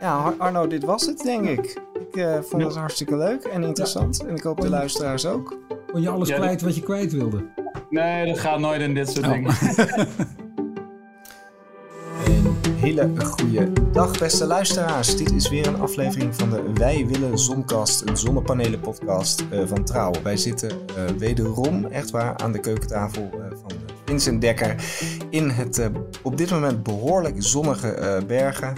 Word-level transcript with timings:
Ja, 0.00 0.34
Arno, 0.38 0.66
dit 0.66 0.84
was 0.84 1.06
het, 1.06 1.18
denk 1.18 1.44
ik. 1.44 1.82
Ik 1.94 2.16
uh, 2.16 2.38
vond 2.40 2.62
het 2.62 2.76
hartstikke 2.76 3.16
leuk 3.16 3.44
en 3.44 3.62
interessant. 3.62 4.24
En 4.24 4.34
ik 4.34 4.42
hoop 4.42 4.60
de 4.60 4.68
luisteraars 4.68 5.26
ook. 5.26 5.58
Kon 5.92 6.00
je 6.00 6.08
alles 6.08 6.32
kwijt 6.32 6.62
wat 6.62 6.74
je 6.74 6.82
kwijt 6.82 7.12
wilde? 7.12 7.44
Nee, 7.90 8.26
dat 8.26 8.38
gaat 8.38 8.58
nooit 8.58 8.80
in 8.80 8.94
dit 8.94 9.08
soort 9.10 9.26
oh. 9.26 9.32
dingen. 9.32 9.54
Een 12.64 12.76
hele 12.76 13.10
goede 13.16 13.72
dag, 13.92 14.18
beste 14.18 14.46
luisteraars. 14.46 15.16
Dit 15.16 15.32
is 15.32 15.48
weer 15.48 15.66
een 15.66 15.80
aflevering 15.80 16.34
van 16.34 16.50
de 16.50 16.62
Wij 16.74 17.06
Willen 17.06 17.38
Zonkast, 17.38 18.02
een 18.08 18.16
zonnepanelen-podcast 18.16 19.44
uh, 19.52 19.62
van 19.66 19.84
Trouw. 19.84 20.12
Wij 20.22 20.36
zitten 20.36 20.70
uh, 20.70 21.04
wederom, 21.18 21.84
echt 21.86 22.10
waar, 22.10 22.36
aan 22.36 22.52
de 22.52 22.60
keukentafel 22.60 23.30
uh, 23.34 23.40
van 23.50 23.70
Vincent 24.04 24.40
Dekker 24.40 24.74
in 25.30 25.48
het 25.48 25.90
op 26.22 26.36
dit 26.36 26.50
moment 26.50 26.82
behoorlijk 26.82 27.34
zonnige 27.38 28.22
Bergen. 28.26 28.74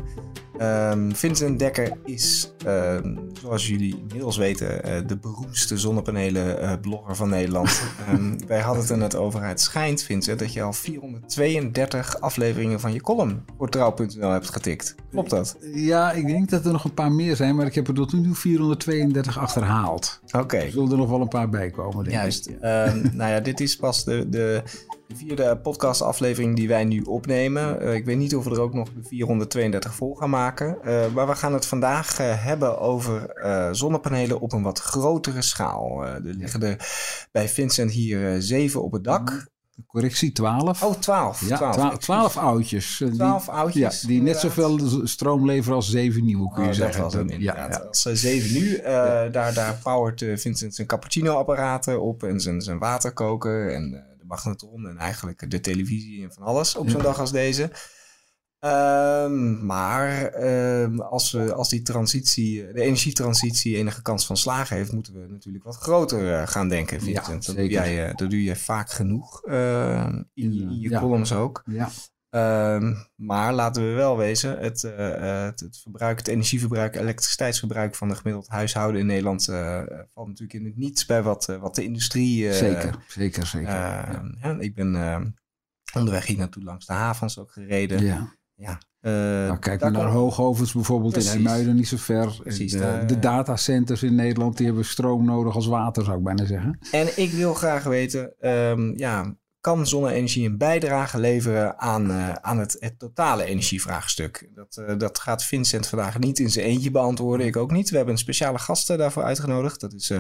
Um, 0.62 1.15
Vincent 1.15 1.59
Dekker 1.59 1.93
is, 2.05 2.52
ehm, 2.65 3.16
zoals 3.41 3.69
jullie 3.69 3.98
inmiddels 3.98 4.37
weten, 4.37 4.89
uh, 4.89 5.07
de 5.07 5.16
beroemdste 5.16 5.79
zonnepanelen-blogger 5.79 7.11
uh, 7.11 7.16
van 7.16 7.29
Nederland. 7.29 7.83
um, 8.12 8.37
wij 8.47 8.61
hadden 8.61 8.83
het 8.83 8.91
er 8.91 8.98
net 8.98 9.17
over. 9.17 9.43
Het 9.43 9.61
schijnt, 9.61 10.03
Vincent, 10.03 10.39
dat 10.39 10.53
je 10.53 10.62
al 10.62 10.73
432 10.73 12.20
afleveringen 12.20 12.80
van 12.80 12.93
je 12.93 13.01
column 13.01 13.45
voor 13.59 13.69
trouw.nl 13.69 14.30
hebt 14.30 14.51
getikt. 14.51 14.95
Klopt 15.11 15.30
dat? 15.30 15.56
Ja, 15.75 16.12
ik 16.12 16.27
denk 16.27 16.51
dat 16.51 16.65
er 16.65 16.73
nog 16.73 16.84
een 16.84 16.95
paar 16.95 17.12
meer 17.12 17.37
zijn, 17.37 17.56
maar 17.56 17.67
ik 17.67 17.75
heb 17.75 17.89
er 17.89 17.95
tot 17.95 18.12
nu 18.12 18.23
toe 18.23 18.34
432 18.34 19.39
achterhaald. 19.39 20.20
Oké. 20.33 20.56
Er 20.56 20.70
zullen 20.70 20.91
er 20.91 20.97
nog 20.97 21.11
wel 21.11 21.20
een 21.20 21.29
paar 21.29 21.48
bij 21.48 21.70
komen, 21.70 22.05
denk 22.05 22.17
Juist. 22.17 22.51
nou 23.12 23.31
ja, 23.31 23.41
dit 23.41 23.61
is 23.61 23.77
pas 23.77 24.05
de, 24.05 24.29
de 24.29 24.62
de 25.12 25.19
vierde 25.19 25.57
podcastaflevering 25.57 26.57
die 26.57 26.69
wij 26.69 26.84
nu 26.84 27.01
opnemen. 27.01 27.83
Uh, 27.83 27.95
ik 27.95 28.05
weet 28.05 28.16
niet 28.16 28.37
of 28.37 28.45
we 28.45 28.51
er 28.51 28.61
ook 28.61 28.75
nog 28.75 28.89
de 28.89 29.03
432 29.03 29.95
vol 29.95 30.15
gaan 30.15 30.30
maken. 30.30 30.79
Uh, 30.84 31.07
maar 31.15 31.27
we 31.27 31.34
gaan 31.34 31.53
het 31.53 31.66
vandaag 31.66 32.20
uh, 32.20 32.45
hebben 32.45 32.78
over 32.78 33.31
zonnepanelen 33.73 34.41
op 34.41 34.53
een 34.53 34.62
wat 34.62 34.78
grotere 34.78 35.42
schaal. 35.42 36.05
er 36.05 36.20
liggen 36.23 36.62
er 36.62 36.77
bij 37.33 37.48
Vincent 37.48 37.91
hier 37.91 38.42
zeven 38.42 38.83
op 38.83 38.92
het 38.92 39.05
dak. 39.05 39.51
Correctie, 39.86 40.33
12. 40.33 40.83
Oh, 40.83 40.95
12. 40.95 41.48
Ja, 41.48 41.56
12, 41.56 41.98
12 41.98 42.36
oudjes. 42.36 43.05
12 43.14 43.48
oudjes. 43.48 44.01
Ja, 44.01 44.08
die 44.08 44.23
net 44.23 44.36
zoveel 44.36 44.79
stroom 45.06 45.47
leveren 45.47 45.77
als 45.77 45.91
7 45.91 46.25
nieuwe, 46.25 46.53
kun 46.53 46.62
je 46.62 46.69
oh, 46.69 46.75
zeggen. 46.75 47.03
Dat 47.03 47.14
was 47.14 47.23
hem, 47.23 47.41
ja, 47.41 47.56
ja. 47.56 47.77
Als 47.89 48.03
7 48.03 48.53
nu, 48.53 48.77
uh, 48.77 48.84
daar, 49.33 49.55
daar 49.55 49.79
powert 49.83 50.25
Vincent 50.34 50.75
zijn 50.75 50.86
cappuccino-apparaten 50.86 52.01
op 52.01 52.23
en 52.23 52.41
zijn, 52.41 52.61
zijn 52.61 52.79
waterkoker 52.79 53.75
en 53.75 54.11
magnetron 54.33 54.88
en 54.88 54.97
eigenlijk 54.97 55.50
de 55.50 55.61
televisie 55.61 56.22
en 56.22 56.33
van 56.33 56.42
alles 56.42 56.77
op 56.77 56.91
zo'n 56.91 57.02
dag 57.02 57.19
als 57.19 57.33
deze. 57.33 57.70
Um, 58.64 59.66
maar 59.66 60.34
um, 60.83 61.00
als, 61.00 61.33
we, 61.33 61.55
als 61.55 61.69
die 61.69 61.83
transitie, 61.83 62.72
de 62.72 62.80
energietransitie 62.80 63.77
enige 63.77 64.02
kans 64.02 64.27
van 64.27 64.36
slagen 64.36 64.77
heeft, 64.77 64.92
moeten 64.92 65.12
we 65.12 65.27
natuurlijk 65.28 65.64
wat 65.64 65.77
groter 65.77 66.41
uh, 66.41 66.47
gaan 66.47 66.69
denken, 66.69 67.00
Vincent. 67.00 67.44
Ja, 67.44 67.52
dat, 67.52 67.56
doe 67.56 67.69
jij, 67.69 68.08
uh, 68.08 68.14
dat 68.14 68.30
doe 68.30 68.42
je 68.42 68.56
vaak 68.56 68.91
genoeg 68.91 69.47
uh, 69.47 70.06
in, 70.34 70.52
in, 70.52 70.80
je 70.80 70.98
columns 70.98 71.33
ook. 71.33 71.62
Ja. 71.67 71.91
Um, 72.34 72.97
maar 73.16 73.52
laten 73.52 73.83
we 73.83 73.92
wel 73.92 74.16
wezen, 74.16 74.58
het, 74.58 74.83
uh, 74.83 74.92
het, 75.44 75.61
het, 75.61 75.78
verbruik, 75.83 76.19
het 76.19 76.28
energieverbruik, 76.28 76.97
elektriciteitsverbruik 76.97 77.94
van 77.94 78.11
een 78.11 78.16
gemiddeld 78.16 78.48
huishouden 78.48 79.00
in 79.00 79.06
Nederland 79.06 79.48
uh, 79.48 79.83
valt 80.14 80.28
natuurlijk 80.28 80.58
in 80.58 80.64
het 80.64 80.77
niets 80.77 81.06
bij 81.06 81.22
wat, 81.22 81.48
uh, 81.50 81.56
wat 81.56 81.74
de 81.74 81.84
industrie. 81.84 82.52
zeker, 82.52 82.97
zeker, 83.08 83.47
zeker. 83.47 83.70
Ja. 83.70 84.22
Ja, 84.41 84.56
ik 84.58 84.74
ben 84.74 85.34
onderweg 85.94 86.27
hier 86.27 86.39
naartoe 86.39 86.62
langs 86.62 86.86
de 86.86 86.92
havens 86.92 87.39
ook 87.39 87.52
gereden. 87.52 88.05
Ja. 88.05 88.36
ja. 88.55 88.78
nou, 89.46 89.58
kijk 89.58 89.80
maar 89.80 89.92
naar 89.92 90.06
Hoogovens 90.06 90.72
bijvoorbeeld 90.72 91.12
Precies. 91.12 91.34
in 91.34 91.36
IJmuiden, 91.36 91.74
niet 91.74 91.89
zo 91.89 91.96
ver. 91.96 92.36
Precies, 92.42 92.72
de, 92.72 93.02
de 93.06 93.19
datacenters 93.19 94.02
in 94.02 94.14
Nederland 94.14 94.56
die 94.56 94.67
hebben 94.67 94.84
stroom 94.84 95.24
nodig 95.24 95.55
als 95.55 95.67
water, 95.67 96.05
zou 96.05 96.19
ik 96.19 96.24
bijna 96.24 96.44
zeggen. 96.44 96.78
En 96.90 97.23
ik 97.23 97.30
wil 97.30 97.55
graag 97.55 97.84
weten, 97.84 98.34
um, 98.40 98.98
ja, 98.98 99.36
kan 99.62 99.86
zonne-energie 99.86 100.48
een 100.48 100.58
bijdrage 100.58 101.18
leveren 101.18 101.78
aan, 101.78 102.11
uh, 102.11 102.33
aan 102.33 102.58
het, 102.58 102.95
totale 102.98 103.45
energievraagstuk? 103.45 104.48
Dat, 104.55 104.77
uh, 104.80 104.98
dat 104.98 105.18
gaat 105.18 105.45
Vincent 105.45 105.86
vandaag 105.86 106.18
niet 106.18 106.39
in 106.39 106.50
zijn 106.50 106.67
eentje 106.67 106.90
beantwoorden, 106.90 107.46
ik 107.46 107.56
ook 107.56 107.70
niet. 107.70 107.90
We 107.90 107.96
hebben 107.96 108.14
een 108.14 108.20
speciale 108.20 108.58
gast 108.58 108.86
daarvoor 108.86 109.22
uitgenodigd. 109.22 109.80
Dat 109.80 109.92
is 109.92 110.12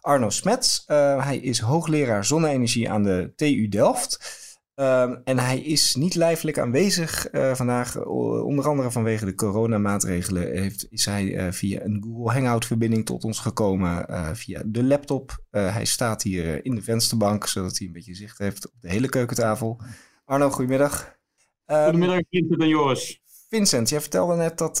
Arno 0.00 0.30
Smets. 0.30 0.82
hij 0.86 1.36
is 1.36 1.58
hoogleraar 1.58 2.24
zonne-energie 2.24 2.90
aan 2.90 3.02
de 3.02 3.32
TU 3.36 3.68
Delft. 3.68 4.40
Um, 4.74 5.20
en 5.24 5.38
hij 5.38 5.60
is 5.60 5.94
niet 5.94 6.14
lijfelijk 6.14 6.58
aanwezig 6.58 7.32
uh, 7.32 7.54
vandaag, 7.54 8.04
onder 8.44 8.68
andere 8.68 8.90
vanwege 8.90 9.24
de 9.24 9.34
coronamaatregelen. 9.34 10.50
Heeft, 10.50 10.86
is 10.90 11.04
hij 11.04 11.24
uh, 11.24 11.52
via 11.52 11.82
een 11.82 12.02
Google 12.04 12.32
Hangout-verbinding 12.32 13.04
tot 13.04 13.24
ons 13.24 13.38
gekomen 13.38 14.06
uh, 14.10 14.30
via 14.32 14.62
de 14.66 14.84
laptop. 14.84 15.44
hij 15.50 15.84
staat 15.84 16.22
hier 16.22 16.64
in 16.64 16.74
de 16.74 16.82
vensterbank, 16.82 17.46
zodat 17.46 17.78
hij 17.78 17.86
een 17.86 17.92
beetje 17.92 18.14
zicht 18.14 18.38
heeft 18.38 18.66
op 18.66 18.80
de 18.80 18.88
hele 18.88 19.08
keukentafel. 19.08 19.80
Arno, 20.24 20.50
goedemiddag. 20.50 21.16
Um, 21.66 21.82
goedemiddag, 21.82 22.20
Vincent 22.30 22.60
en 22.60 22.68
Joris. 22.68 23.20
Vincent, 23.48 23.88
jij 23.88 24.00
vertelde 24.00 24.36
net 24.36 24.58
dat 24.58 24.78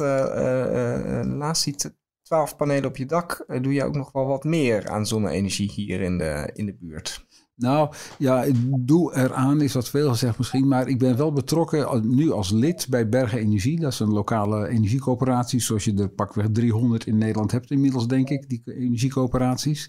naast 1.26 1.64
die 1.64 1.76
twaalf 2.22 2.56
panelen 2.56 2.88
op 2.88 2.96
je 2.96 3.06
dak, 3.06 3.44
doe 3.60 3.72
je 3.72 3.84
ook 3.84 3.94
nog 3.94 4.12
wel 4.12 4.26
wat 4.26 4.44
meer 4.44 4.88
aan 4.88 5.06
zonne-energie 5.06 5.70
hier 5.70 6.00
in 6.00 6.18
de, 6.18 6.50
in 6.52 6.66
de 6.66 6.74
buurt. 6.74 7.26
Nou 7.62 7.92
ja, 8.18 8.44
doe 8.78 9.14
eraan, 9.14 9.60
is 9.60 9.72
wat 9.72 9.88
veel 9.88 10.08
gezegd 10.08 10.38
misschien. 10.38 10.68
Maar 10.68 10.88
ik 10.88 10.98
ben 10.98 11.16
wel 11.16 11.32
betrokken 11.32 12.16
nu 12.16 12.30
als 12.30 12.50
lid 12.50 12.86
bij 12.90 13.08
Bergen 13.08 13.38
Energie. 13.38 13.80
Dat 13.80 13.92
is 13.92 14.00
een 14.00 14.12
lokale 14.12 14.68
energiecoöperatie. 14.68 15.60
Zoals 15.60 15.84
je 15.84 15.94
er 15.94 16.08
pakweg 16.08 16.46
300 16.52 17.06
in 17.06 17.18
Nederland 17.18 17.52
hebt 17.52 17.70
inmiddels, 17.70 18.06
denk 18.06 18.28
ik, 18.28 18.48
die 18.48 18.62
energiecoöperaties. 18.64 19.88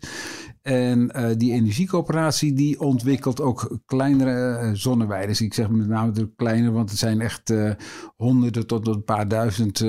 En 0.62 1.12
uh, 1.16 1.30
die 1.38 1.52
energiecoöperatie 1.52 2.54
die 2.54 2.80
ontwikkelt 2.80 3.42
ook 3.42 3.80
kleinere 3.86 4.76
uh. 4.76 5.46
Ik 5.46 5.54
zeg 5.54 5.70
met 5.70 5.88
name 5.88 6.12
de 6.12 6.34
kleine, 6.36 6.72
want 6.72 6.90
het 6.90 7.00
zijn 7.00 7.22
echt 7.22 7.50
uh, 7.50 7.72
honderden 8.16 8.68
tot 8.68 8.88
een 8.88 9.04
paar 9.04 9.28
duizend 9.28 9.80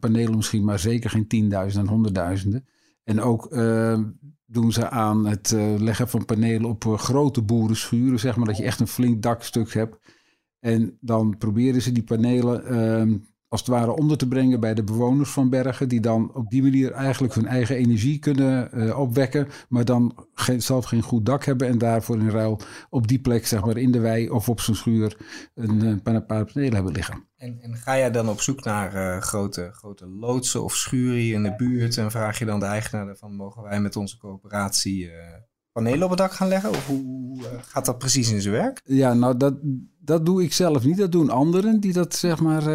panelen 0.00 0.36
misschien. 0.36 0.64
Maar 0.64 0.78
zeker 0.78 1.10
geen 1.10 1.28
tienduizenden 1.28 1.88
en 1.88 1.94
honderdduizenden. 1.94 2.64
En 3.04 3.20
ook 3.20 3.50
doen 4.52 4.72
ze 4.72 4.90
aan 4.90 5.26
het 5.26 5.50
uh, 5.50 5.78
leggen 5.78 6.08
van 6.08 6.24
panelen 6.24 6.64
op 6.64 6.84
uh, 6.84 6.98
grote 6.98 7.42
boerenschuren, 7.42 8.18
zeg 8.18 8.36
maar, 8.36 8.46
dat 8.46 8.56
je 8.56 8.64
echt 8.64 8.80
een 8.80 8.86
flink 8.86 9.22
dakstuk 9.22 9.72
hebt. 9.72 9.96
En 10.58 10.98
dan 11.00 11.36
proberen 11.38 11.82
ze 11.82 11.92
die 11.92 12.02
panelen 12.02 12.72
uh, 12.72 13.16
als 13.52 13.60
het 13.60 13.70
ware 13.70 13.96
onder 13.96 14.16
te 14.16 14.28
brengen 14.28 14.60
bij 14.60 14.74
de 14.74 14.84
bewoners 14.84 15.30
van 15.30 15.50
bergen, 15.50 15.88
die 15.88 16.00
dan 16.00 16.34
op 16.34 16.50
die 16.50 16.62
manier 16.62 16.92
eigenlijk 16.92 17.34
hun 17.34 17.46
eigen 17.46 17.76
energie 17.76 18.18
kunnen 18.18 18.70
uh, 18.74 18.98
opwekken, 18.98 19.48
maar 19.68 19.84
dan 19.84 20.26
geen, 20.34 20.62
zelf 20.62 20.84
geen 20.84 21.02
goed 21.02 21.26
dak 21.26 21.44
hebben 21.44 21.68
en 21.68 21.78
daarvoor 21.78 22.18
in 22.18 22.30
ruil 22.30 22.60
op 22.90 23.08
die 23.08 23.20
plek, 23.20 23.46
zeg 23.46 23.64
maar, 23.64 23.76
in 23.76 23.92
de 23.92 24.00
wei 24.00 24.30
of 24.30 24.48
op 24.48 24.60
zijn 24.60 24.76
schuur 24.76 25.16
een, 25.54 25.80
een 25.80 26.02
paar 26.02 26.22
panelen 26.44 26.74
hebben 26.74 26.92
liggen. 26.92 27.28
En, 27.36 27.58
en, 27.60 27.76
ga 27.76 27.96
jij 27.98 28.10
dan 28.10 28.28
op 28.28 28.40
zoek 28.40 28.64
naar 28.64 28.94
uh, 28.94 29.22
grote, 29.22 29.70
grote 29.72 30.06
loodsen 30.06 30.64
of 30.64 30.74
schuren 30.74 31.32
in 31.32 31.42
de 31.42 31.54
buurt 31.56 31.96
en 31.96 32.10
vraag 32.10 32.38
je 32.38 32.44
dan 32.44 32.60
de 32.60 32.66
eigenaar 32.66 33.16
van 33.16 33.34
mogen 33.34 33.62
wij 33.62 33.80
met 33.80 33.96
onze 33.96 34.18
coöperatie 34.18 35.04
uh, 35.04 35.12
panelen 35.72 36.02
op 36.02 36.10
het 36.10 36.18
dak 36.18 36.32
gaan 36.32 36.48
leggen? 36.48 36.70
Of 36.70 36.86
hoe 36.86 37.40
gaat 37.60 37.84
dat 37.84 37.98
precies 37.98 38.30
in 38.30 38.40
zijn 38.40 38.54
werk? 38.54 38.80
Ja, 38.84 39.14
nou 39.14 39.36
dat, 39.36 39.54
dat 40.04 40.26
doe 40.26 40.42
ik 40.42 40.52
zelf 40.52 40.84
niet. 40.84 40.96
Dat 40.96 41.12
doen 41.12 41.30
anderen 41.30 41.80
die 41.80 41.92
dat 41.92 42.14
zeg 42.14 42.40
maar 42.40 42.70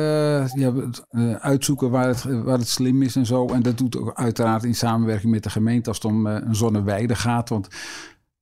ja, 0.60 0.74
uitzoeken 1.40 1.90
waar 1.90 2.08
het, 2.08 2.24
waar 2.24 2.58
het 2.58 2.68
slim 2.68 3.02
is 3.02 3.16
en 3.16 3.26
zo. 3.26 3.46
En 3.48 3.62
dat 3.62 3.78
doet 3.78 3.98
ook 3.98 4.14
uiteraard 4.14 4.64
in 4.64 4.76
samenwerking 4.76 5.32
met 5.32 5.44
de 5.44 5.50
gemeente 5.50 5.90
als 5.90 5.98
het 5.98 6.06
om 6.06 6.26
een 6.26 6.56
zonneweide 6.56 7.16
gaat. 7.16 7.50
Want 7.50 7.68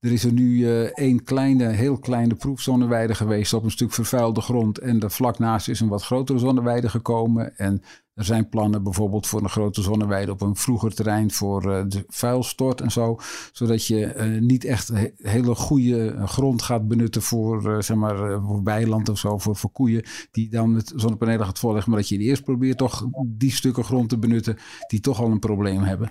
er 0.06 0.12
is 0.12 0.24
er 0.24 0.32
nu 0.32 0.56
uh, 0.56 0.80
één 0.80 1.24
kleine, 1.24 1.68
heel 1.68 1.98
kleine 1.98 2.34
proefzonneweide 2.34 3.14
geweest 3.14 3.52
op 3.52 3.64
een 3.64 3.70
stuk 3.70 3.92
vervuilde 3.92 4.40
grond. 4.40 4.78
En 4.78 5.00
er 5.00 5.10
vlak 5.10 5.38
naast 5.38 5.68
is 5.68 5.80
een 5.80 5.88
wat 5.88 6.02
grotere 6.02 6.38
zonneweide 6.38 6.88
gekomen. 6.88 7.56
En 7.56 7.82
er 8.14 8.24
zijn 8.24 8.48
plannen 8.48 8.82
bijvoorbeeld 8.82 9.26
voor 9.26 9.42
een 9.42 9.48
grote 9.48 9.82
zonneweide 9.82 10.32
op 10.32 10.40
een 10.40 10.56
vroeger 10.56 10.94
terrein 10.94 11.30
voor 11.30 11.66
uh, 11.66 11.82
de 11.88 12.04
vuilstort 12.08 12.80
en 12.80 12.90
zo. 12.90 13.18
Zodat 13.52 13.86
je 13.86 14.14
uh, 14.16 14.40
niet 14.40 14.64
echt 14.64 14.92
hele 15.16 15.54
goede 15.54 16.14
grond 16.26 16.62
gaat 16.62 16.88
benutten 16.88 17.22
voor, 17.22 17.82
zeg 17.84 17.96
maar, 17.96 18.42
voor 18.42 18.62
weiland 18.62 19.08
of 19.08 19.18
zo, 19.18 19.38
voor, 19.38 19.56
voor 19.56 19.70
koeien. 19.70 20.04
Die 20.30 20.50
dan 20.50 20.72
met 20.72 20.92
zonnepanelen 20.96 21.46
gaat 21.46 21.58
voorleggen. 21.58 21.90
Maar 21.90 22.00
dat 22.00 22.08
je 22.08 22.18
eerst 22.18 22.44
probeert 22.44 22.78
toch 22.78 23.06
die 23.26 23.52
stukken 23.52 23.84
grond 23.84 24.08
te 24.08 24.18
benutten 24.18 24.56
die 24.86 25.00
toch 25.00 25.20
al 25.20 25.30
een 25.30 25.38
probleem 25.38 25.82
hebben. 25.82 26.10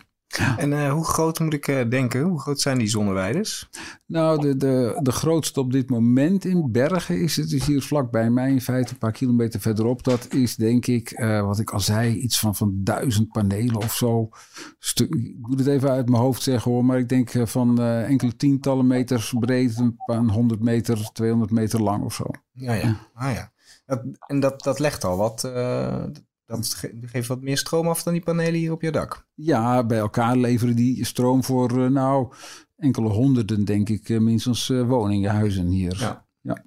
En 0.58 0.72
uh, 0.72 0.92
hoe 0.92 1.06
groot 1.06 1.40
moet 1.40 1.54
ik 1.54 1.68
uh, 1.68 1.90
denken? 1.90 2.22
Hoe 2.22 2.40
groot 2.40 2.62
zijn 2.62 2.78
die 2.78 2.88
zonneweiders? 2.88 3.70
Nou, 4.06 4.42
de, 4.42 4.58
de, 4.58 5.00
de 5.02 5.12
grootste 5.12 5.60
op 5.60 5.72
dit 5.72 5.90
moment 5.90 6.46
in 6.46 6.72
Bergen 6.72 7.22
is 7.22 7.36
het 7.36 7.52
is 7.52 7.66
hier 7.66 7.82
vlakbij 7.82 8.30
mij, 8.30 8.52
in 8.52 8.62
feite 8.62 8.92
een 8.92 8.98
paar 8.98 9.12
kilometer 9.12 9.60
verderop. 9.60 10.04
Dat 10.04 10.34
is 10.34 10.56
denk 10.56 10.86
ik, 10.86 11.20
uh, 11.20 11.42
wat 11.42 11.60
ik 11.60 11.70
al 11.70 11.80
zei, 11.80 12.16
iets 12.16 12.40
van, 12.40 12.56
van 12.56 12.72
duizend 12.76 13.28
panelen 13.28 13.76
of 13.76 13.94
zo. 13.94 14.30
Stuk, 14.80 15.16
ik 15.16 15.48
moet 15.48 15.60
het 15.60 15.68
even 15.68 15.90
uit 15.90 16.10
mijn 16.10 16.22
hoofd 16.22 16.42
zeggen 16.42 16.72
hoor, 16.72 16.86
maar 16.86 17.00
ik 17.00 17.10
denk 17.10 17.32
van 17.44 17.82
enkele 17.82 18.36
tientallen 18.36 18.88
meters 18.88 19.34
breed, 19.40 19.78
een 19.78 19.96
paar 20.06 20.24
honderd 20.24 20.62
meter, 20.62 21.10
200 21.14 21.52
meter 21.52 21.82
lang 21.82 22.04
of 22.04 22.14
zo. 22.14 22.26
Ja, 22.52 22.74
ja. 22.74 22.98
Ah, 23.14 23.34
ja. 23.34 23.52
Dat, 23.86 24.04
en 24.28 24.40
dat, 24.40 24.64
dat 24.64 24.80
legt 24.80 25.04
al 25.04 25.18
wat 25.18 25.44
dat 26.46 26.84
geeft 27.02 27.28
wat 27.28 27.42
meer 27.42 27.58
stroom 27.58 27.88
af 27.88 28.04
dan 28.04 28.14
die 28.14 28.24
panelen 28.24 28.60
hier 28.60 28.72
op 28.72 28.82
je 28.82 28.92
dak. 28.92 29.28
Ja, 29.34 29.86
bij 29.86 29.98
elkaar 29.98 30.38
leveren 30.38 30.76
die 30.76 31.06
stroom 31.06 31.44
voor 31.44 31.92
nou 31.92 32.34
enkele 32.78 33.10
honderden, 33.10 33.66
denk 33.66 33.90
ik, 33.90 34.20
minstens 34.20 34.68
woningen, 34.68 35.32
huizen 35.32 35.68
hier. 35.68 35.98
Ja. 36.00 36.28
ja. 36.42 36.64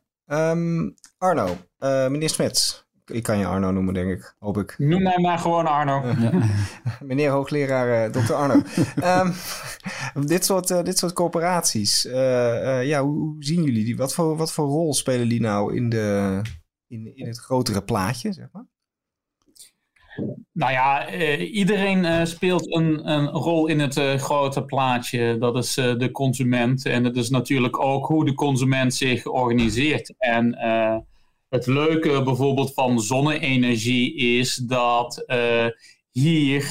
Um, 0.51 0.95
Arno, 1.19 1.57
meneer 1.79 2.31
Smets, 2.31 2.89
ik 3.11 3.23
kan 3.23 3.39
je 3.39 3.47
Arno 3.47 3.71
noemen, 3.71 3.95
denk 3.95 4.11
ik. 4.11 4.35
Hoop 4.39 4.59
ik. 4.59 4.75
Noem 4.79 5.03
mij 5.03 5.19
maar 5.19 5.39
gewoon 5.39 5.67
Arno. 5.67 6.15
Meneer 7.05 7.31
hoogleraar 7.31 8.15
uh, 8.15 8.23
Dr. 8.23 8.33
Arno. 8.33 8.63
um, 10.15 10.27
dit, 10.27 10.45
soort, 10.45 10.71
uh, 10.71 10.83
dit 10.83 10.99
soort 10.99 11.13
corporaties, 11.13 12.05
uh, 12.05 12.85
ja, 12.85 13.03
hoe, 13.03 13.19
hoe, 13.19 13.37
zien 13.39 13.63
jullie 13.63 13.85
die? 13.85 13.97
Wat 13.97 14.15
voor, 14.15 14.37
wat 14.37 14.53
voor 14.53 14.67
rol 14.67 14.95
spelen 14.95 15.29
die 15.29 15.41
nou 15.41 15.77
in, 15.77 15.89
de, 15.89 16.41
in, 16.87 17.17
in 17.17 17.27
het 17.27 17.39
grotere 17.39 17.83
plaatje, 17.83 18.33
zeg 18.33 18.49
maar? 18.53 18.67
Nou 20.53 20.73
ja, 20.73 21.11
iedereen 21.39 22.27
speelt 22.27 22.75
een, 22.75 23.11
een 23.11 23.29
rol 23.29 23.67
in 23.67 23.81
het 23.81 23.95
grote 24.17 24.65
plaatje. 24.65 25.37
Dat 25.39 25.57
is 25.57 25.75
de 25.75 26.09
consument. 26.13 26.87
En 26.87 27.05
het 27.05 27.17
is 27.17 27.31
natuurlijk 27.31 27.81
ook 27.81 28.07
hoe 28.07 28.25
de 28.25 28.35
consument 28.35 28.95
zich 28.95 29.27
organiseert. 29.27 30.15
En 30.19 30.59
het 31.49 31.67
leuke 31.67 32.23
bijvoorbeeld 32.23 32.75
van 32.75 33.01
zonne-energie 33.01 34.17
is 34.17 34.55
dat 34.55 35.25
hier 36.11 36.71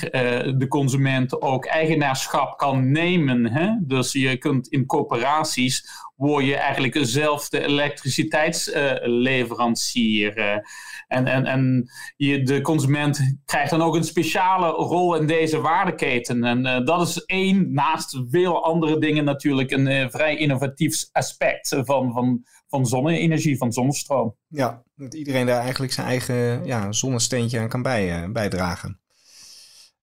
de 0.58 0.66
consument 0.68 1.42
ook 1.42 1.66
eigenaarschap 1.66 2.58
kan 2.58 2.92
nemen. 2.92 3.52
Hè? 3.52 3.72
Dus 3.82 4.12
je 4.12 4.38
kunt 4.38 4.68
in 4.68 4.86
coöperaties 4.86 5.86
word 6.16 6.46
je 6.46 6.56
eigenlijk 6.56 6.98
zelf 7.02 7.50
de 7.50 7.64
elektriciteitsleverancier. 7.64 10.62
En 11.08 11.28
en, 11.28 11.46
en 11.46 11.90
de 12.18 12.60
consument 12.62 13.38
krijgt 13.46 13.70
dan 13.70 13.82
ook 13.82 13.96
een 13.96 14.04
speciale 14.04 14.68
rol 14.68 15.16
in 15.16 15.28
deze 15.28 15.62
waardeketen. 15.62 16.44
En 16.44 16.86
dat 16.86 17.08
is 17.08 17.26
één, 17.26 17.74
naast 17.74 18.24
veel 18.30 18.64
andere 18.64 19.00
dingen 19.00 19.24
natuurlijk, 19.24 19.72
een 19.72 20.12
vrij 20.12 20.38
innovatief 20.38 21.06
aspect 21.12 21.76
van, 21.84 22.12
van 22.12 22.46
van 22.68 22.86
zonne-energie, 22.86 23.58
van 23.58 23.72
zonnestroom. 23.72 24.36
Ja, 24.48 24.84
dat 24.96 25.14
iedereen 25.14 25.46
daar 25.46 25.62
eigenlijk 25.62 25.94
zijn 25.94 26.08
eigen 26.08 26.66
ja, 26.66 26.92
zonnesteentje 26.92 27.60
aan 27.60 27.70
kan 27.70 27.82
bij, 27.82 28.24
uh, 28.24 28.32
bijdragen. 28.32 29.00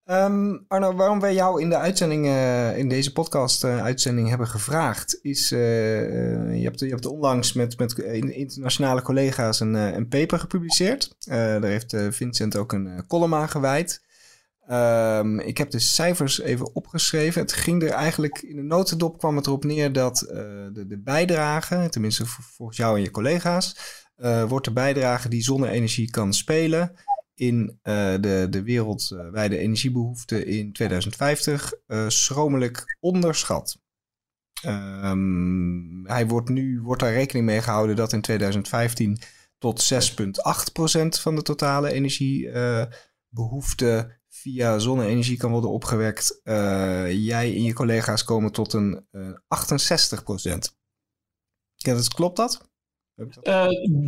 Um, 0.07 0.65
Arno, 0.69 0.95
waarom 0.95 1.21
wij 1.21 1.35
jou 1.35 1.61
in 1.61 1.69
de 1.69 1.77
uitzending, 1.77 2.27
uh, 2.27 2.79
in 2.79 2.89
deze 2.89 3.13
podcast-uitzending 3.13 4.25
uh, 4.25 4.31
hebben 4.31 4.49
gevraagd, 4.49 5.19
is: 5.23 5.53
uh, 5.53 5.59
je, 6.57 6.63
hebt, 6.63 6.81
je 6.81 6.89
hebt 6.89 7.07
onlangs 7.07 7.53
met, 7.53 7.79
met 7.79 7.99
internationale 7.99 9.03
collega's 9.03 9.61
een, 9.61 9.75
een 9.75 10.09
paper 10.09 10.39
gepubliceerd. 10.39 11.15
daar 11.27 11.63
heeft 11.63 11.97
Vincent 12.11 12.57
ook 12.57 12.73
een 12.73 13.07
column 13.07 13.35
aan 13.35 13.49
gewijd. 13.49 14.03
Um, 14.71 15.41
ik 15.41 15.59
heb 15.59 15.71
de 15.71 15.79
cijfers 15.79 16.41
even 16.41 16.75
opgeschreven. 16.75 17.43
Het 17.43 17.53
ging 17.53 17.83
er 17.83 17.91
eigenlijk 17.91 18.43
in 18.43 18.57
de 18.57 18.63
notendop 18.63 19.19
kwam 19.19 19.37
het 19.37 19.47
erop 19.47 19.65
neer 19.65 19.93
dat 19.93 20.19
de, 20.19 20.85
de 20.89 20.99
bijdrage, 20.99 21.87
tenminste 21.91 22.27
volgens 22.27 22.79
jou 22.79 22.97
en 22.97 23.03
je 23.03 23.11
collega's, 23.11 23.77
wordt 24.49 24.65
de 24.65 24.73
bijdrage 24.73 25.29
die 25.29 25.43
zonne-energie 25.43 26.11
kan 26.11 26.33
spelen 26.33 26.93
in 27.35 27.79
uh, 27.83 28.15
de, 28.21 28.47
de 28.51 28.63
wereldwijde 28.63 29.59
energiebehoefte 29.59 30.45
in 30.45 30.73
2050 30.73 31.73
schromelijk 32.09 32.97
onderschat. 33.01 33.83
Um, 34.67 36.07
hij 36.07 36.27
wordt 36.27 36.49
nu 36.49 36.81
wordt 36.81 37.03
daar 37.03 37.13
rekening 37.13 37.47
mee 37.47 37.63
gehouden 37.63 37.97
dat 37.97 38.13
in 38.13 38.21
2015 38.21 39.19
tot 39.59 39.93
6,8% 39.93 39.99
van 41.09 41.35
de 41.35 41.43
totale 41.43 41.93
energiebehoefte 41.93 44.19
via 44.29 44.79
zonne-energie 44.79 45.37
kan 45.37 45.51
worden 45.51 45.71
opgewekt. 45.71 46.41
Jij 46.45 47.55
en 47.55 47.63
je 47.63 47.73
collega's 47.73 48.25
komen 48.25 48.53
tot 48.53 48.73
een 48.73 49.07
uh, 49.13 49.31
68 49.49 50.23
procent. 50.23 50.77
Ja, 51.75 51.95
dat, 51.95 52.15
klopt 52.15 52.37
dat? 52.37 52.71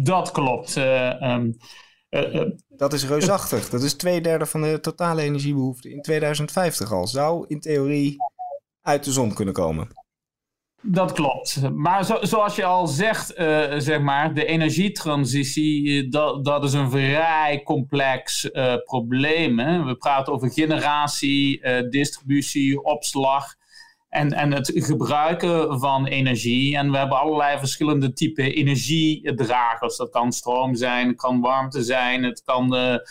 Dat 0.02 0.30
klopt. 0.30 0.76
Um, 0.76 1.56
dat 2.68 2.92
is 2.92 3.06
reusachtig. 3.06 3.68
Dat 3.68 3.82
is 3.82 3.94
twee 3.94 4.20
derde 4.20 4.46
van 4.46 4.62
de 4.62 4.80
totale 4.80 5.22
energiebehoefte 5.22 5.90
in 5.90 6.02
2050 6.02 6.92
al. 6.92 7.06
Zou 7.06 7.44
in 7.48 7.60
theorie 7.60 8.16
uit 8.82 9.04
de 9.04 9.12
zon 9.12 9.34
kunnen 9.34 9.54
komen. 9.54 9.88
Dat 10.82 11.12
klopt. 11.12 11.70
Maar 11.74 12.04
zo, 12.04 12.18
zoals 12.20 12.56
je 12.56 12.64
al 12.64 12.86
zegt, 12.86 13.38
uh, 13.38 13.74
zeg 13.76 14.00
maar, 14.00 14.34
de 14.34 14.44
energietransitie, 14.44 16.02
eh, 16.02 16.10
dat, 16.10 16.44
dat 16.44 16.64
is 16.64 16.72
een 16.72 16.90
vrij 16.90 17.62
complex 17.64 18.44
uh, 18.44 18.74
probleem. 18.84 19.58
Hè? 19.58 19.84
We 19.84 19.96
praten 19.96 20.32
over 20.32 20.50
generatie, 20.50 21.60
uh, 21.62 21.90
distributie, 21.90 22.82
opslag 22.82 23.54
en, 24.16 24.32
en 24.32 24.52
het 24.52 24.70
gebruiken 24.74 25.80
van 25.80 26.06
energie. 26.06 26.76
En 26.76 26.90
we 26.90 26.98
hebben 26.98 27.18
allerlei 27.18 27.58
verschillende 27.58 28.12
typen 28.12 28.54
energiedragers. 28.54 29.96
Dat 29.96 30.10
kan 30.10 30.32
stroom 30.32 30.74
zijn, 30.74 31.08
het 31.08 31.16
kan 31.16 31.40
warmte 31.40 31.82
zijn, 31.82 32.22
het 32.22 32.42
kan 32.44 32.70
de, 32.70 33.08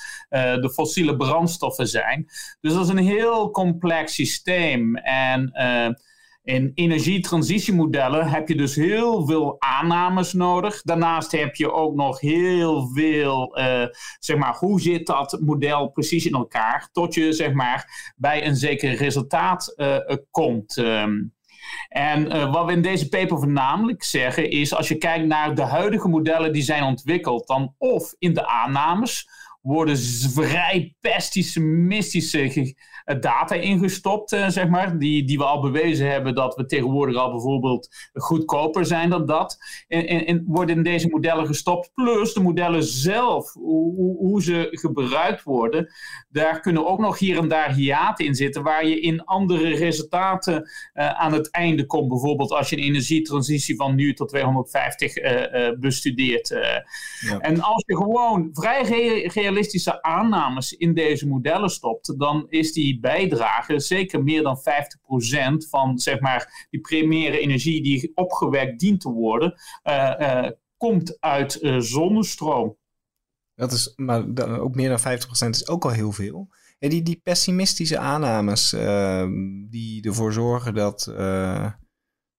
de 0.62 0.72
fossiele 0.74 1.16
brandstoffen 1.16 1.88
zijn. 1.88 2.25
Dus 2.62 2.74
dat 2.74 2.84
is 2.84 2.90
een 2.90 2.98
heel 2.98 3.52
complex 3.52 4.13
systeem. 4.13 4.96
En 4.96 5.52
in 6.45 6.71
energietransitiemodellen 6.75 8.27
heb 8.27 8.47
je 8.47 8.56
dus 8.56 8.75
heel 8.75 9.25
veel 9.25 9.56
aannames 9.59 10.33
nodig. 10.33 10.81
Daarnaast 10.81 11.31
heb 11.31 11.56
je 11.56 11.71
ook 11.71 11.95
nog 11.95 12.19
heel 12.19 12.88
veel, 12.94 13.59
uh, 13.59 13.86
zeg 14.19 14.38
maar, 14.38 14.56
hoe 14.56 14.81
zit 14.81 15.07
dat 15.07 15.39
model 15.42 15.88
precies 15.88 16.25
in 16.25 16.33
elkaar, 16.33 16.89
tot 16.92 17.13
je, 17.13 17.33
zeg 17.33 17.53
maar, 17.53 18.13
bij 18.15 18.47
een 18.47 18.56
zeker 18.56 18.95
resultaat 18.95 19.74
uh, 19.77 19.97
komt. 20.31 20.77
Um, 20.77 21.33
en 21.89 22.36
uh, 22.36 22.53
wat 22.53 22.65
we 22.65 22.71
in 22.71 22.81
deze 22.81 23.09
paper 23.09 23.38
voornamelijk 23.38 24.03
zeggen 24.03 24.50
is, 24.50 24.74
als 24.74 24.88
je 24.88 24.97
kijkt 24.97 25.25
naar 25.25 25.56
de 25.56 25.62
huidige 25.62 26.07
modellen 26.07 26.53
die 26.53 26.62
zijn 26.62 26.83
ontwikkeld, 26.83 27.47
dan 27.47 27.75
of 27.77 28.15
in 28.19 28.33
de 28.33 28.47
aannames 28.47 29.30
worden 29.65 29.97
vrij 30.33 30.95
pessimistische 31.00 32.75
eh, 33.06 33.19
data 33.19 33.56
ingestopt, 33.56 34.33
uh, 34.33 34.47
zeg 34.50 34.67
maar. 34.67 34.97
Die, 34.97 35.25
die 35.25 35.38
we 35.38 35.44
al 35.44 35.62
bewezen 35.62 36.12
hebben 36.12 36.35
dat 36.35 36.56
we 36.56 36.65
tegenwoordig 36.65 37.15
al 37.15 37.31
bijvoorbeeld 37.31 38.09
goedkoper 38.13 38.85
zijn 38.85 39.09
dan 39.09 39.25
dat. 39.25 39.57
En, 39.88 40.07
en, 40.07 40.25
en 40.25 40.44
worden 40.47 40.75
in 40.75 40.83
deze 40.83 41.07
modellen 41.07 41.47
gestopt. 41.47 41.91
Plus 41.94 42.33
de 42.33 42.41
modellen 42.41 42.83
zelf, 42.83 43.53
hoe, 43.53 44.17
hoe 44.17 44.44
ze 44.44 44.67
gebruikt 44.71 45.44
worden. 45.44 45.94
Daar 46.29 46.59
kunnen 46.59 46.88
ook 46.88 46.99
nog 46.99 47.19
hier 47.19 47.37
en 47.37 47.47
daar 47.47 47.73
hiaten 47.73 48.25
in 48.25 48.35
zitten. 48.35 48.63
Waar 48.63 48.87
je 48.87 48.99
in 48.99 49.23
andere 49.23 49.75
resultaten 49.75 50.56
uh, 50.94 51.09
aan 51.09 51.33
het 51.33 51.51
einde 51.51 51.85
komt. 51.85 52.07
Bijvoorbeeld 52.07 52.51
als 52.51 52.69
je 52.69 52.78
een 52.78 52.83
energietransitie 52.83 53.75
van 53.75 53.95
nu 53.95 54.13
tot 54.13 54.30
250 54.30 55.13
bestudeert. 55.80 56.47
Ja. 56.47 57.40
En 57.40 57.61
als 57.61 57.83
je 57.85 57.95
gewoon 57.95 58.49
vrij 58.51 58.85
realistische 59.56 60.02
aannames 60.02 60.74
in 60.74 60.94
deze 60.94 61.28
modellen 61.28 61.69
stopt. 61.69 62.19
Dan 62.19 62.45
is 62.50 62.74
die 62.74 63.00
bijdragen, 63.00 63.81
zeker 63.81 64.24
meer 64.24 64.44
dan 64.44 64.57
50% 64.57 65.69
van 65.69 65.97
zeg 65.97 66.19
maar, 66.19 66.68
die 66.69 66.81
primaire 66.81 67.40
energie 67.40 67.83
die 67.83 68.12
opgewekt 68.16 68.80
dient 68.80 69.02
te 69.02 69.09
worden, 69.09 69.54
uh, 69.83 70.14
uh, 70.19 70.50
komt 70.78 71.18
uit 71.19 71.62
uh, 71.62 71.80
zonnestroom. 71.80 72.78
Dat 73.56 73.71
is, 73.71 73.94
maar 73.95 74.59
ook 74.59 74.76
meer 74.76 74.90
dan 74.90 75.19
50% 75.47 75.50
is 75.50 75.68
ook 75.68 75.83
al 75.83 75.92
heel 75.92 76.12
veel. 76.12 76.50
En 76.80 76.90
die, 76.90 77.02
die 77.02 77.19
pessimistische 77.24 77.97
aannames 77.97 78.74
ehm, 78.74 79.31
die 79.69 80.04
ervoor 80.04 80.33
zorgen 80.33 80.74
dat 80.74 81.04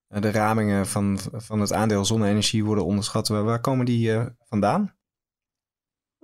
de 0.09 0.31
ramingen 0.31 0.87
van, 0.87 1.19
van 1.33 1.61
het 1.61 1.73
aandeel 1.73 2.05
zonne-energie 2.05 2.65
worden 2.65 2.85
onderschat, 2.85 3.29
waar 3.29 3.61
komen 3.61 3.85
die 3.87 4.13
vandaan? 4.39 4.96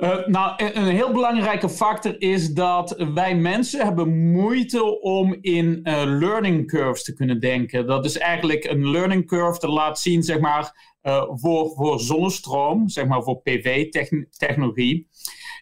Uh, 0.03 0.27
nou, 0.27 0.65
een 0.65 0.87
heel 0.87 1.13
belangrijke 1.13 1.69
factor 1.69 2.21
is 2.21 2.53
dat 2.53 2.95
wij 3.15 3.37
mensen 3.37 3.85
hebben 3.85 4.31
moeite 4.33 5.01
om 5.01 5.37
in 5.41 5.81
uh, 5.83 6.03
learning 6.05 6.67
curves 6.67 7.03
te 7.03 7.15
kunnen 7.15 7.41
denken. 7.41 7.87
Dat 7.87 8.05
is 8.05 8.19
eigenlijk 8.19 8.65
een 8.65 8.91
learning 8.91 9.27
curve 9.27 9.59
te 9.59 9.69
laat 9.69 9.99
zien, 9.99 10.23
zeg 10.23 10.41
maar, 10.41 10.97
uh, 11.03 11.25
voor, 11.29 11.71
voor 11.75 12.01
zonnestroom, 12.01 12.89
zeg 12.89 13.07
maar 13.07 13.23
voor 13.23 13.41
PV-technologie. 13.43 15.09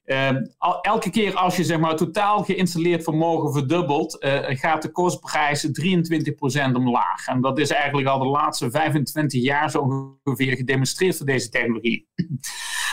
Ehm, 0.04 0.36
elke 0.82 1.10
keer 1.10 1.34
als 1.34 1.56
je 1.56 1.64
zeg 1.64 1.78
maar, 1.78 1.96
totaal 1.96 2.44
geïnstalleerd 2.44 3.04
vermogen 3.04 3.52
verdubbelt, 3.52 4.16
gaat 4.40 4.82
de 4.82 4.90
kostprijs 4.90 5.68
23% 5.72 6.74
omlaag. 6.74 7.26
En 7.26 7.40
dat 7.40 7.58
is 7.58 7.70
eigenlijk 7.70 8.08
al 8.08 8.18
de 8.18 8.28
laatste 8.28 8.70
25 8.70 9.42
jaar 9.42 9.70
zo 9.70 10.12
ongeveer 10.24 10.56
gedemonstreerd 10.56 11.16
voor 11.16 11.26
deze 11.26 11.48
technologie. 11.48 12.08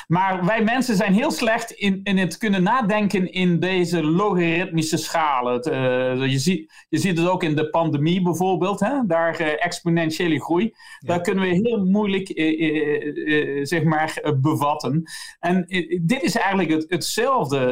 Maar 0.07 0.45
wij 0.45 0.63
mensen 0.63 0.95
zijn 0.95 1.13
heel 1.13 1.31
slecht 1.31 1.71
in, 1.71 1.99
in 2.03 2.17
het 2.17 2.37
kunnen 2.37 2.63
nadenken 2.63 3.31
in 3.31 3.59
deze 3.59 4.03
logaritmische 4.03 4.97
schalen. 4.97 5.69
Uh, 5.69 6.31
je, 6.31 6.39
ziet, 6.39 6.85
je 6.89 6.97
ziet 6.97 7.17
het 7.17 7.27
ook 7.27 7.43
in 7.43 7.55
de 7.55 7.69
pandemie 7.69 8.21
bijvoorbeeld, 8.21 8.79
hè? 8.79 9.05
daar 9.07 9.41
uh, 9.41 9.65
exponentiële 9.65 10.41
groei. 10.41 10.73
Daar 10.99 11.21
kunnen 11.21 11.43
we 11.43 11.49
heel 11.49 11.85
moeilijk 11.85 12.29
uh, 12.29 13.65
zeg 13.65 13.83
maar, 13.83 14.35
bevatten. 14.41 15.03
En 15.39 15.65
dit 16.01 16.23
is 16.23 16.35
eigenlijk 16.35 16.69
het, 16.69 16.85
hetzelfde. 16.87 17.65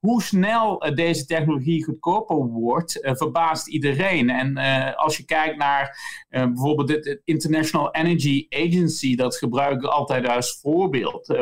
hoe 0.00 0.22
snel 0.22 0.92
deze 0.94 1.26
technologie 1.26 1.84
goedkoper 1.84 2.36
wordt, 2.36 2.98
verbaast 3.02 3.68
iedereen. 3.68 4.30
En 4.30 4.56
als 4.96 5.16
je 5.16 5.24
kijkt 5.24 5.56
naar 5.56 5.98
bijvoorbeeld 6.28 6.88
het 6.88 7.20
International 7.24 7.90
Energy 7.90 8.46
Agency, 8.48 9.16
dat 9.16 9.36
gebruik 9.36 9.82
ik 9.82 9.90
altijd 9.90 10.28
als 10.28 10.58
voorbeeld. 10.60 11.33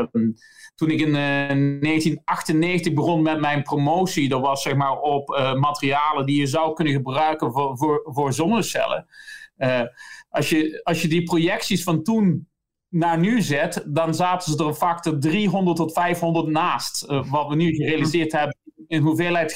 Toen 0.75 0.91
ik 0.91 1.01
in 1.01 1.13
1998 1.13 2.87
eh, 2.87 2.95
begon 2.95 3.23
met 3.23 3.41
mijn 3.41 3.63
promotie, 3.63 4.29
dat 4.29 4.41
was 4.41 4.63
zeg 4.63 4.75
maar 4.75 5.01
op 5.01 5.31
uh, 5.31 5.55
materialen 5.55 6.27
die 6.27 6.41
je 6.41 6.47
zou 6.47 6.75
kunnen 6.75 6.95
gebruiken 6.95 7.53
voor, 7.53 7.79
voor, 7.79 8.01
voor 8.05 8.33
zonnecellen. 8.33 9.07
Uh, 9.59 9.83
als, 10.29 10.51
je, 10.51 10.81
als 10.83 11.03
je 11.03 11.09
die 11.09 11.23
projecties 11.23 11.83
van 11.83 12.03
toen 12.03 12.49
naar 12.89 13.19
nu 13.19 13.43
zet, 13.43 13.85
dan 13.87 14.15
zaten 14.15 14.53
ze 14.53 14.59
er 14.59 14.67
een 14.67 14.75
factor 14.75 15.19
300 15.19 15.77
tot 15.77 15.93
500 15.93 16.47
naast. 16.47 17.07
wat 17.07 17.49
we 17.49 17.55
nu 17.55 17.75
gerealiseerd 17.75 18.33
hebben 18.33 18.57
in 18.93 19.03
hoeveelheid 19.03 19.53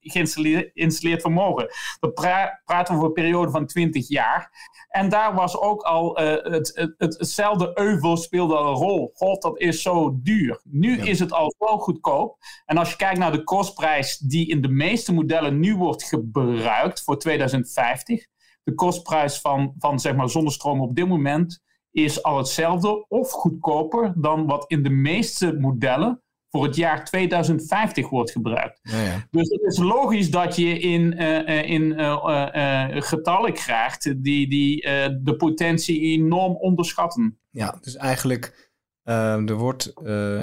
geïnstalleerd, 0.00 1.20
vermogen. 1.20 1.68
Dan 2.00 2.12
praten 2.12 2.64
we 2.66 2.92
over 2.92 3.04
een 3.04 3.12
periode 3.12 3.50
van 3.50 3.66
20 3.66 4.08
jaar. 4.08 4.50
En 4.88 5.08
daar 5.08 5.34
was 5.34 5.58
ook 5.58 5.82
al 5.82 6.20
uh, 6.20 6.26
het, 6.26 6.94
het, 6.98 7.18
hetzelfde 7.18 7.70
euvel 7.74 8.16
speelde 8.16 8.56
een 8.56 8.74
rol. 8.74 9.10
God, 9.14 9.42
dat 9.42 9.60
is 9.60 9.82
zo 9.82 10.18
duur. 10.22 10.60
Nu 10.64 10.98
is 10.98 11.18
het 11.18 11.32
al 11.32 11.54
zo 11.58 11.78
goedkoop. 11.78 12.38
En 12.64 12.76
als 12.78 12.90
je 12.90 12.96
kijkt 12.96 13.18
naar 13.18 13.32
de 13.32 13.44
kostprijs 13.44 14.18
die 14.18 14.48
in 14.48 14.60
de 14.60 14.68
meeste 14.68 15.14
modellen 15.14 15.60
nu 15.60 15.76
wordt 15.76 16.02
gebruikt 16.02 17.02
voor 17.02 17.18
2050. 17.18 18.26
De 18.62 18.74
kostprijs 18.74 19.40
van, 19.40 19.74
van 19.78 20.00
zeg 20.00 20.14
maar 20.14 20.28
zonnestroom 20.28 20.80
op 20.80 20.96
dit 20.96 21.08
moment 21.08 21.64
is 21.90 22.22
al 22.22 22.36
hetzelfde 22.36 23.08
of 23.08 23.30
goedkoper 23.30 24.12
dan 24.16 24.46
wat 24.46 24.64
in 24.70 24.82
de 24.82 24.90
meeste 24.90 25.52
modellen 25.58 26.20
voor 26.50 26.64
het 26.64 26.76
jaar 26.76 27.04
2050 27.04 28.08
wordt 28.08 28.30
gebruikt. 28.30 28.80
Ja, 28.82 29.02
ja. 29.02 29.26
Dus 29.30 29.48
het 29.48 29.62
is 29.62 29.78
logisch 29.78 30.30
dat 30.30 30.56
je 30.56 30.78
in, 30.78 31.22
uh, 31.22 31.70
in 31.70 31.82
uh, 31.82 32.86
getallen 32.88 33.52
krijgt 33.52 34.22
die, 34.22 34.48
die 34.48 34.80
de 35.22 35.34
potentie 35.36 36.00
enorm 36.00 36.56
onderschatten. 36.56 37.38
Ja, 37.50 37.78
dus 37.80 37.96
eigenlijk 37.96 38.74
er 39.04 39.54
wordt 39.54 39.92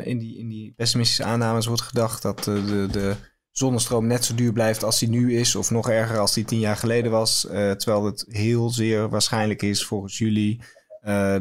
in, 0.03 0.17
die, 0.17 0.37
in 0.37 0.49
die 0.49 0.73
pessimistische 0.75 1.23
aannames 1.23 1.65
wordt 1.65 1.81
gedacht 1.81 2.21
dat 2.21 2.43
de, 2.43 2.87
de 2.91 3.15
zonnestroom 3.51 4.07
net 4.07 4.25
zo 4.25 4.35
duur 4.35 4.53
blijft 4.53 4.83
als 4.83 4.99
die 4.99 5.09
nu 5.09 5.37
is, 5.37 5.55
of 5.55 5.71
nog 5.71 5.89
erger 5.89 6.17
als 6.17 6.33
die 6.33 6.45
tien 6.45 6.59
jaar 6.59 6.77
geleden 6.77 7.11
was. 7.11 7.41
terwijl 7.49 8.05
het 8.05 8.25
heel 8.27 8.69
zeer 8.69 9.09
waarschijnlijk 9.09 9.61
is 9.61 9.85
volgens 9.85 10.17
jullie. 10.17 10.61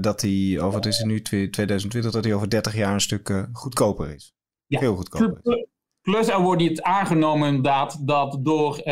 dat 0.01 0.21
die 0.21 0.61
over, 0.61 0.77
het 0.77 0.87
is 0.87 1.03
nu 1.03 1.23
2020, 1.23 2.13
dat 2.13 2.23
die 2.23 2.35
over 2.35 2.51
30 2.51 2.75
jaar 2.75 2.93
een 2.93 3.01
stuk 3.01 3.47
goedkoper 3.53 4.15
is. 4.15 4.35
Ja. 4.73 4.79
Heel 4.79 4.97
goedkoop. 4.97 5.41
Plus 6.03 6.29
er 6.29 6.41
wordt 6.41 6.63
iets 6.63 6.83
aangenomen 6.83 7.49
inderdaad 7.49 8.07
dat 8.07 8.39
door 8.41 8.79
uh, 8.79 8.85